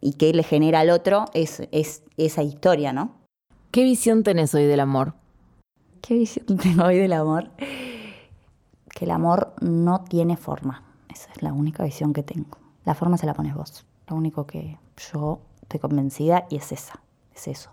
Y 0.00 0.14
qué 0.14 0.32
le 0.34 0.42
genera 0.42 0.80
al 0.80 0.90
otro 0.90 1.26
es, 1.32 1.62
es 1.72 2.02
esa 2.16 2.42
historia, 2.42 2.92
¿no? 2.92 3.12
¿Qué 3.70 3.84
visión 3.84 4.22
tenés 4.22 4.54
hoy 4.54 4.64
del 4.64 4.80
amor? 4.80 5.14
¿Qué 6.00 6.14
visión 6.14 6.46
tengo 6.62 6.84
hoy 6.84 6.98
del 6.98 7.12
amor? 7.12 7.50
Que 8.90 9.04
el 9.04 9.10
amor 9.10 9.54
no 9.60 10.04
tiene 10.04 10.36
forma. 10.36 10.82
Esa 11.08 11.30
es 11.32 11.42
la 11.42 11.52
única 11.52 11.84
visión 11.84 12.12
que 12.12 12.22
tengo. 12.22 12.58
La 12.84 12.94
forma 12.94 13.16
se 13.16 13.26
la 13.26 13.34
pones 13.34 13.54
vos. 13.54 13.86
Lo 14.08 14.16
único 14.16 14.46
que 14.46 14.78
yo 15.10 15.40
estoy 15.62 15.80
convencida 15.80 16.46
y 16.50 16.56
es 16.56 16.72
esa. 16.72 17.00
Es 17.34 17.48
eso. 17.48 17.70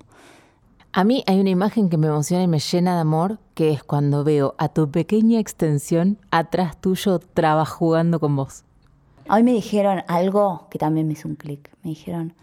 A 0.93 1.05
mí 1.05 1.23
hay 1.25 1.39
una 1.39 1.49
imagen 1.49 1.87
que 1.89 1.95
me 1.95 2.07
emociona 2.07 2.43
y 2.43 2.49
me 2.49 2.59
llena 2.59 2.95
de 2.95 3.01
amor, 3.01 3.39
que 3.53 3.71
es 3.71 3.81
cuando 3.81 4.25
veo 4.25 4.55
a 4.57 4.67
tu 4.67 4.91
pequeña 4.91 5.39
extensión 5.39 6.17
atrás 6.31 6.81
tuyo 6.81 7.19
traba 7.19 7.65
jugando 7.65 8.19
con 8.19 8.35
vos. 8.35 8.65
Hoy 9.29 9.43
me 9.43 9.53
dijeron 9.53 10.03
algo 10.09 10.67
que 10.69 10.79
también 10.79 11.07
me 11.07 11.13
hizo 11.13 11.29
un 11.29 11.35
clic. 11.35 11.71
Me 11.81 11.91
dijeron, 11.91 12.33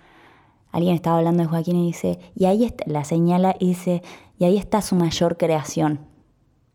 alguien 0.73 0.95
estaba 0.95 1.19
hablando 1.19 1.43
de 1.43 1.49
Joaquín 1.51 1.77
y 1.77 1.89
dice, 1.89 2.19
y 2.35 2.47
ahí 2.47 2.65
está, 2.65 2.85
la 2.87 3.05
señala 3.05 3.55
y 3.59 3.69
dice, 3.69 4.03
y 4.39 4.45
ahí 4.45 4.57
está 4.57 4.81
su 4.81 4.97
mayor 4.97 5.37
creación. 5.37 6.01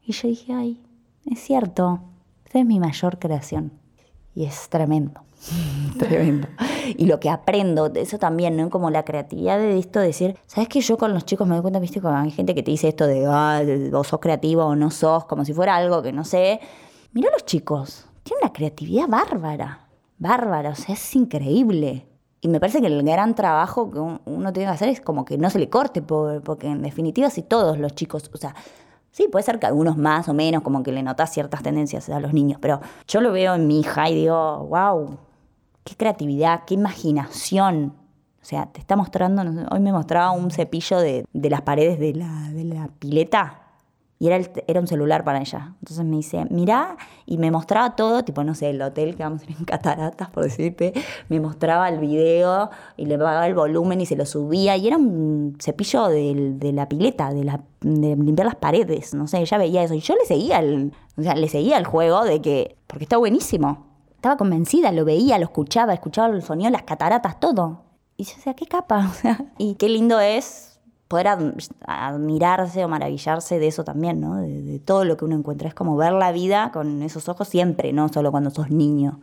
Y 0.05 0.11
yo 0.11 0.27
dije, 0.27 0.53
ay, 0.53 0.79
es 1.25 1.39
cierto, 1.39 2.01
esa 2.45 2.59
es 2.59 2.67
mi 2.67 2.79
mayor 2.79 3.17
creación. 3.17 3.71
Y 4.35 4.45
es 4.45 4.69
tremendo. 4.69 5.21
Tremendo. 5.99 6.47
Y 6.97 7.05
lo 7.05 7.19
que 7.19 7.29
aprendo, 7.29 7.91
eso 7.95 8.17
también, 8.17 8.57
¿no? 8.57 8.69
Como 8.69 8.89
la 8.89 9.03
creatividad 9.03 9.57
de 9.57 9.77
esto, 9.77 9.99
de 9.99 10.07
decir, 10.07 10.37
¿sabes 10.45 10.69
que 10.69 10.81
yo 10.81 10.97
con 10.97 11.13
los 11.13 11.25
chicos 11.25 11.47
me 11.47 11.55
doy 11.55 11.61
cuenta, 11.61 11.79
viste, 11.79 12.01
cuando 12.01 12.21
hay 12.21 12.31
gente 12.31 12.55
que 12.55 12.63
te 12.63 12.71
dice 12.71 12.87
esto 12.87 13.07
de, 13.07 13.25
ah, 13.27 13.61
vos 13.91 14.07
sos 14.07 14.19
creativo 14.19 14.63
o 14.63 14.75
no 14.75 14.91
sos, 14.91 15.25
como 15.25 15.45
si 15.45 15.53
fuera 15.53 15.75
algo 15.75 16.01
que 16.01 16.11
no 16.11 16.23
sé. 16.23 16.59
Mira 17.11 17.29
los 17.31 17.45
chicos, 17.45 18.05
tienen 18.23 18.43
una 18.43 18.53
creatividad 18.53 19.07
bárbara, 19.07 19.87
bárbara, 20.17 20.71
o 20.71 20.75
sea, 20.75 20.95
es 20.95 21.15
increíble. 21.15 22.07
Y 22.41 22.49
me 22.49 22.59
parece 22.59 22.81
que 22.81 22.87
el 22.87 23.03
gran 23.03 23.35
trabajo 23.35 23.89
que 23.89 23.99
uno 23.99 24.53
tiene 24.53 24.67
que 24.69 24.73
hacer 24.73 24.89
es 24.89 24.99
como 24.99 25.23
que 25.23 25.37
no 25.37 25.49
se 25.49 25.59
le 25.59 25.69
corte, 25.69 26.01
porque 26.01 26.67
en 26.67 26.81
definitiva, 26.81 27.29
si 27.29 27.41
todos 27.41 27.77
los 27.79 27.95
chicos, 27.95 28.29
o 28.33 28.37
sea, 28.37 28.53
Sí, 29.13 29.27
puede 29.31 29.43
ser 29.43 29.59
que 29.59 29.67
algunos 29.67 29.95
más 29.95 30.27
o 30.27 30.33
menos, 30.33 30.63
como 30.63 30.81
que 30.81 30.91
le 30.91 31.03
notas 31.03 31.31
ciertas 31.31 31.61
tendencias 31.61 32.09
a 32.09 32.19
los 32.19 32.33
niños, 32.33 32.57
pero 32.59 32.81
yo 33.07 33.21
lo 33.21 33.31
veo 33.31 33.53
en 33.53 33.67
mi 33.67 33.81
hija 33.81 34.09
y 34.09 34.15
digo, 34.15 34.65
wow, 34.65 35.19
qué 35.83 35.95
creatividad, 35.95 36.63
qué 36.65 36.75
imaginación. 36.75 37.93
O 38.41 38.45
sea, 38.45 38.65
te 38.67 38.79
está 38.79 38.95
mostrando, 38.95 39.41
hoy 39.71 39.79
me 39.79 39.93
mostraba 39.93 40.31
un 40.31 40.51
cepillo 40.51 40.99
de, 40.99 41.25
las 41.33 41.61
paredes 41.61 41.99
de 41.99 42.13
la, 42.13 42.49
de 42.51 42.65
la 42.65 42.89
pileta 42.99 43.63
y 44.23 44.27
era, 44.27 44.39
era 44.67 44.79
un 44.79 44.87
celular 44.87 45.25
para 45.25 45.41
ella. 45.41 45.73
Entonces 45.79 46.05
me 46.05 46.15
dice, 46.15 46.45
mirá, 46.49 46.95
y 47.25 47.37
me 47.37 47.51
mostraba 47.51 47.95
todo, 47.97 48.23
tipo, 48.23 48.41
no 48.45 48.55
sé, 48.55 48.69
el 48.69 48.81
hotel 48.81 49.17
que 49.17 49.23
vamos 49.23 49.41
a 49.41 49.51
ir 49.51 49.57
en 49.57 49.65
Cataratas, 49.65 50.29
por 50.29 50.45
decirte, 50.45 50.93
me 51.27 51.41
mostraba 51.41 51.89
el 51.89 51.99
video 51.99 52.69
y 52.95 53.05
le 53.05 53.17
pagaba 53.17 53.47
el 53.47 53.53
volumen 53.53 53.99
y 53.99 54.05
se 54.05 54.15
lo 54.15 54.25
subía. 54.25 54.77
Y 54.77 54.87
era 54.87 54.95
un 54.95 55.57
cepillo 55.59 56.07
de, 56.07 56.53
de 56.55 56.71
la 56.71 56.87
pileta, 56.87 57.33
de, 57.33 57.43
la, 57.43 57.59
de 57.81 58.15
limpiar 58.15 58.45
las 58.45 58.55
paredes, 58.55 59.13
no 59.13 59.27
sé, 59.27 59.39
ella 59.39 59.57
veía 59.57 59.83
eso. 59.83 59.93
Y 59.93 59.99
yo 59.99 60.15
le 60.15 60.25
seguía 60.25 60.59
el, 60.59 60.93
o 61.17 61.21
sea, 61.21 61.35
le 61.35 61.49
seguía 61.49 61.77
el 61.77 61.85
juego 61.85 62.23
de 62.23 62.41
que, 62.41 62.77
porque 62.87 63.03
está 63.03 63.17
buenísimo. 63.17 63.92
Estaba 64.23 64.37
convencida, 64.37 64.93
lo 64.93 65.03
veía, 65.03 65.37
lo 65.37 65.43
escuchaba, 65.43 65.93
escuchaba 65.93 66.33
el 66.33 66.41
sonido, 66.43 66.69
las 66.69 66.83
cataratas, 66.83 67.41
todo. 67.41 67.81
Y 68.15 68.23
yo 68.23 68.35
decía, 68.37 68.53
qué 68.53 68.65
capa, 68.65 69.11
y 69.57 69.75
qué 69.75 69.89
lindo 69.89 70.21
es 70.21 70.79
poder 71.09 71.27
admirarse 71.85 72.85
o 72.85 72.87
maravillarse 72.87 73.59
de 73.59 73.67
eso 73.67 73.83
también, 73.83 74.21
¿no? 74.21 74.37
De, 74.37 74.79
todo 74.79 75.03
lo 75.03 75.17
que 75.17 75.25
uno 75.25 75.35
encuentra. 75.35 75.67
Es 75.67 75.73
como 75.73 75.97
ver 75.97 76.13
la 76.13 76.31
vida 76.31 76.71
con 76.71 77.01
esos 77.01 77.27
ojos 77.27 77.49
siempre, 77.49 77.91
no 77.91 78.07
solo 78.07 78.31
cuando 78.31 78.49
sos 78.49 78.69
niño. 78.69 79.19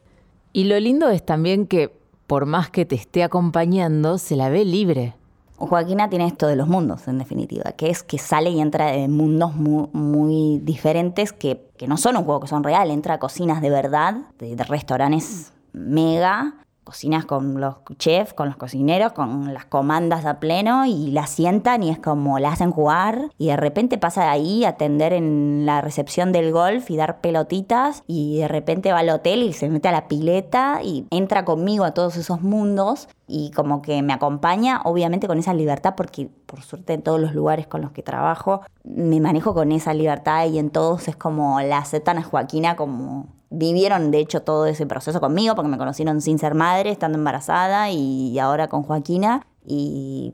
Y 0.52 0.64
lo 0.64 0.78
lindo 0.78 1.08
es 1.08 1.24
también 1.24 1.66
que 1.66 1.90
por 2.26 2.44
más 2.44 2.68
que 2.68 2.84
te 2.84 2.96
esté 2.96 3.22
acompañando, 3.22 4.18
se 4.18 4.36
la 4.36 4.50
ve 4.50 4.66
libre. 4.66 5.14
Joaquina 5.60 6.08
tiene 6.08 6.26
esto 6.26 6.46
de 6.46 6.56
los 6.56 6.68
mundos, 6.68 7.06
en 7.06 7.18
definitiva, 7.18 7.72
que 7.72 7.90
es 7.90 8.02
que 8.02 8.16
sale 8.18 8.50
y 8.50 8.60
entra 8.60 8.92
de 8.92 9.08
mundos 9.08 9.54
muy, 9.54 10.58
diferentes 10.62 11.32
que, 11.32 11.68
que, 11.76 11.86
no 11.86 11.98
son 11.98 12.16
un 12.16 12.24
juego, 12.24 12.40
que 12.40 12.48
son 12.48 12.64
reales. 12.64 12.94
Entra 12.94 13.14
a 13.14 13.18
cocinas 13.18 13.60
de 13.60 13.68
verdad, 13.68 14.14
de 14.38 14.56
restaurantes 14.64 15.52
mega, 15.72 16.54
cocinas 16.90 17.24
con 17.24 17.60
los 17.60 17.76
chefs, 17.98 18.34
con 18.34 18.48
los 18.48 18.56
cocineros, 18.56 19.12
con 19.12 19.54
las 19.54 19.64
comandas 19.64 20.26
a 20.26 20.40
pleno 20.40 20.86
y 20.86 21.12
la 21.12 21.28
sientan 21.28 21.84
y 21.84 21.90
es 21.90 22.00
como 22.00 22.40
la 22.40 22.50
hacen 22.50 22.72
jugar. 22.72 23.30
Y 23.38 23.46
de 23.46 23.56
repente 23.56 23.96
pasa 23.96 24.22
de 24.22 24.28
ahí 24.28 24.64
a 24.64 24.70
atender 24.70 25.12
en 25.12 25.66
la 25.66 25.82
recepción 25.82 26.32
del 26.32 26.50
golf 26.50 26.90
y 26.90 26.96
dar 26.96 27.20
pelotitas 27.20 28.02
y 28.08 28.38
de 28.38 28.48
repente 28.48 28.92
va 28.92 28.98
al 28.98 29.10
hotel 29.10 29.44
y 29.44 29.52
se 29.52 29.68
mete 29.68 29.86
a 29.86 29.92
la 29.92 30.08
pileta 30.08 30.80
y 30.82 31.06
entra 31.12 31.44
conmigo 31.44 31.84
a 31.84 31.94
todos 31.94 32.16
esos 32.16 32.42
mundos 32.42 33.08
y 33.28 33.52
como 33.52 33.82
que 33.82 34.02
me 34.02 34.12
acompaña, 34.12 34.80
obviamente 34.84 35.28
con 35.28 35.38
esa 35.38 35.54
libertad, 35.54 35.94
porque 35.96 36.28
por 36.46 36.62
suerte 36.62 36.94
en 36.94 37.02
todos 37.02 37.20
los 37.20 37.36
lugares 37.36 37.68
con 37.68 37.82
los 37.82 37.92
que 37.92 38.02
trabajo 38.02 38.62
me 38.82 39.20
manejo 39.20 39.54
con 39.54 39.70
esa 39.70 39.94
libertad 39.94 40.46
y 40.46 40.58
en 40.58 40.70
todos 40.70 41.06
es 41.06 41.14
como 41.14 41.60
la 41.60 41.78
aceptan 41.78 42.18
a 42.18 42.24
Joaquina 42.24 42.74
como 42.74 43.28
vivieron 43.50 44.10
de 44.10 44.18
hecho 44.18 44.42
todo 44.42 44.66
ese 44.66 44.86
proceso 44.86 45.20
conmigo 45.20 45.54
porque 45.54 45.68
me 45.68 45.78
conocieron 45.78 46.20
sin 46.20 46.38
ser 46.38 46.54
madre, 46.54 46.90
estando 46.90 47.18
embarazada 47.18 47.90
y 47.90 48.38
ahora 48.38 48.68
con 48.68 48.82
Joaquina 48.82 49.46
y 49.66 50.32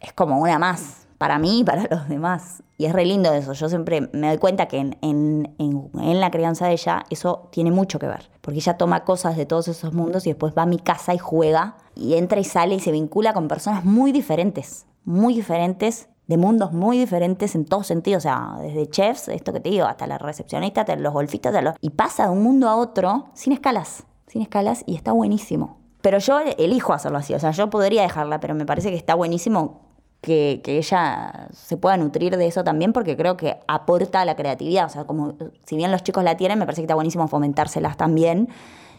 es 0.00 0.12
como 0.12 0.40
una 0.40 0.58
más 0.58 1.06
para 1.18 1.38
mí 1.38 1.60
y 1.60 1.64
para 1.64 1.82
los 1.90 2.08
demás. 2.08 2.62
Y 2.78 2.86
es 2.86 2.94
re 2.94 3.04
lindo 3.04 3.32
eso. 3.34 3.52
Yo 3.52 3.68
siempre 3.68 4.08
me 4.12 4.28
doy 4.28 4.38
cuenta 4.38 4.66
que 4.66 4.78
en, 4.78 4.96
en, 5.02 5.54
en, 5.58 6.20
la 6.20 6.30
crianza 6.30 6.66
de 6.66 6.72
ella 6.72 7.04
eso 7.10 7.48
tiene 7.52 7.70
mucho 7.70 7.98
que 7.98 8.06
ver. 8.06 8.30
Porque 8.40 8.58
ella 8.58 8.78
toma 8.78 9.04
cosas 9.04 9.36
de 9.36 9.44
todos 9.44 9.68
esos 9.68 9.92
mundos 9.92 10.26
y 10.26 10.30
después 10.30 10.54
va 10.56 10.62
a 10.62 10.66
mi 10.66 10.78
casa 10.78 11.12
y 11.12 11.18
juega 11.18 11.76
y 11.94 12.14
entra 12.14 12.40
y 12.40 12.44
sale 12.44 12.74
y 12.74 12.80
se 12.80 12.90
vincula 12.90 13.34
con 13.34 13.48
personas 13.48 13.84
muy 13.84 14.12
diferentes. 14.12 14.86
Muy 15.04 15.34
diferentes 15.34 16.08
de 16.30 16.36
mundos 16.36 16.72
muy 16.72 16.96
diferentes 16.96 17.56
en 17.56 17.64
todos 17.64 17.88
sentidos, 17.88 18.20
o 18.20 18.28
sea, 18.28 18.54
desde 18.60 18.88
chefs, 18.88 19.26
esto 19.26 19.52
que 19.52 19.58
te 19.58 19.68
digo, 19.68 19.86
hasta 19.86 20.06
la 20.06 20.16
recepcionista, 20.16 20.82
hasta 20.82 20.94
los 20.94 21.12
golfistas, 21.12 21.52
y 21.80 21.90
pasa 21.90 22.26
de 22.26 22.30
un 22.30 22.40
mundo 22.44 22.68
a 22.68 22.76
otro 22.76 23.30
sin 23.34 23.52
escalas, 23.52 24.04
sin 24.28 24.40
escalas, 24.40 24.84
y 24.86 24.94
está 24.94 25.10
buenísimo. 25.10 25.78
Pero 26.02 26.18
yo 26.18 26.38
elijo 26.56 26.92
hacerlo 26.92 27.18
así, 27.18 27.34
o 27.34 27.40
sea, 27.40 27.50
yo 27.50 27.68
podría 27.68 28.02
dejarla, 28.02 28.38
pero 28.38 28.54
me 28.54 28.64
parece 28.64 28.90
que 28.90 28.96
está 28.96 29.16
buenísimo 29.16 29.80
que, 30.20 30.60
que 30.62 30.78
ella 30.78 31.48
se 31.52 31.76
pueda 31.76 31.96
nutrir 31.96 32.36
de 32.36 32.46
eso 32.46 32.62
también 32.62 32.92
porque 32.92 33.16
creo 33.16 33.36
que 33.36 33.58
aporta 33.66 34.20
a 34.20 34.24
la 34.24 34.36
creatividad. 34.36 34.86
O 34.86 34.88
sea, 34.88 35.06
como 35.06 35.34
si 35.66 35.74
bien 35.74 35.90
los 35.90 36.04
chicos 36.04 36.22
la 36.22 36.36
tienen, 36.36 36.60
me 36.60 36.64
parece 36.64 36.82
que 36.82 36.84
está 36.84 36.94
buenísimo 36.94 37.26
fomentárselas 37.26 37.96
también. 37.96 38.48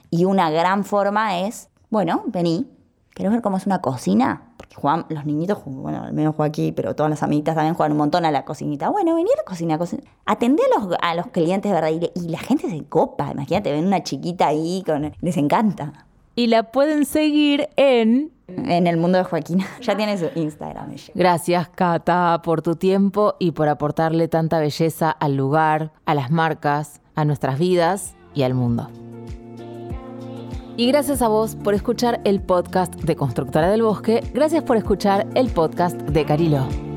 Y 0.09 0.25
una 0.25 0.49
gran 0.49 0.83
forma 0.83 1.39
es, 1.39 1.69
bueno, 1.89 2.23
vení, 2.25 2.69
¿querés 3.15 3.31
ver 3.31 3.41
cómo 3.41 3.55
es 3.55 3.65
una 3.65 3.79
cocina? 3.79 4.50
Juegan, 4.75 5.05
los 5.09 5.25
niñitos, 5.25 5.59
bueno, 5.65 6.03
al 6.03 6.13
menos 6.13 6.35
Joaquín, 6.35 6.73
pero 6.75 6.95
todas 6.95 7.09
las 7.09 7.23
amiguitas 7.23 7.55
también 7.55 7.75
juegan 7.75 7.91
un 7.91 7.97
montón 7.97 8.25
a 8.25 8.31
la 8.31 8.45
cocinita. 8.45 8.89
Bueno, 8.89 9.15
vení 9.15 9.29
a 9.31 9.37
la 9.37 9.43
cocina, 9.43 9.77
cocina. 9.77 10.03
atendé 10.25 10.63
a 10.63 10.79
los, 10.79 10.95
a 11.01 11.15
los 11.15 11.27
clientes, 11.27 11.71
¿verdad? 11.71 11.89
Y, 11.89 12.11
y 12.15 12.29
la 12.29 12.39
gente 12.39 12.69
se 12.69 12.83
copa, 12.85 13.31
imagínate, 13.31 13.71
ven 13.71 13.87
una 13.87 14.03
chiquita 14.03 14.47
ahí, 14.47 14.83
con, 14.85 15.11
les 15.19 15.37
encanta. 15.37 16.05
Y 16.35 16.47
la 16.47 16.71
pueden 16.71 17.05
seguir 17.05 17.67
en 17.75 18.31
en 18.57 18.87
el 18.87 18.97
mundo 18.97 19.17
de 19.17 19.23
Joaquina. 19.23 19.65
Ya 19.81 19.95
tiene 19.95 20.17
su 20.17 20.29
Instagram. 20.35 20.91
Ella. 20.91 21.13
Gracias, 21.15 21.69
Cata, 21.69 22.41
por 22.43 22.61
tu 22.61 22.75
tiempo 22.75 23.35
y 23.39 23.51
por 23.51 23.67
aportarle 23.67 24.27
tanta 24.27 24.59
belleza 24.59 25.09
al 25.11 25.35
lugar, 25.35 25.91
a 26.05 26.15
las 26.15 26.31
marcas, 26.31 27.01
a 27.15 27.25
nuestras 27.25 27.59
vidas 27.59 28.15
y 28.33 28.43
al 28.43 28.53
mundo. 28.53 28.89
Y 30.77 30.87
gracias 30.87 31.21
a 31.21 31.27
vos 31.27 31.55
por 31.55 31.73
escuchar 31.73 32.21
el 32.23 32.41
podcast 32.41 32.95
de 32.95 33.15
Constructora 33.15 33.69
del 33.69 33.83
Bosque. 33.83 34.23
Gracias 34.33 34.63
por 34.63 34.77
escuchar 34.77 35.27
el 35.35 35.49
podcast 35.49 35.99
de 36.01 36.25
Carilo. 36.25 36.90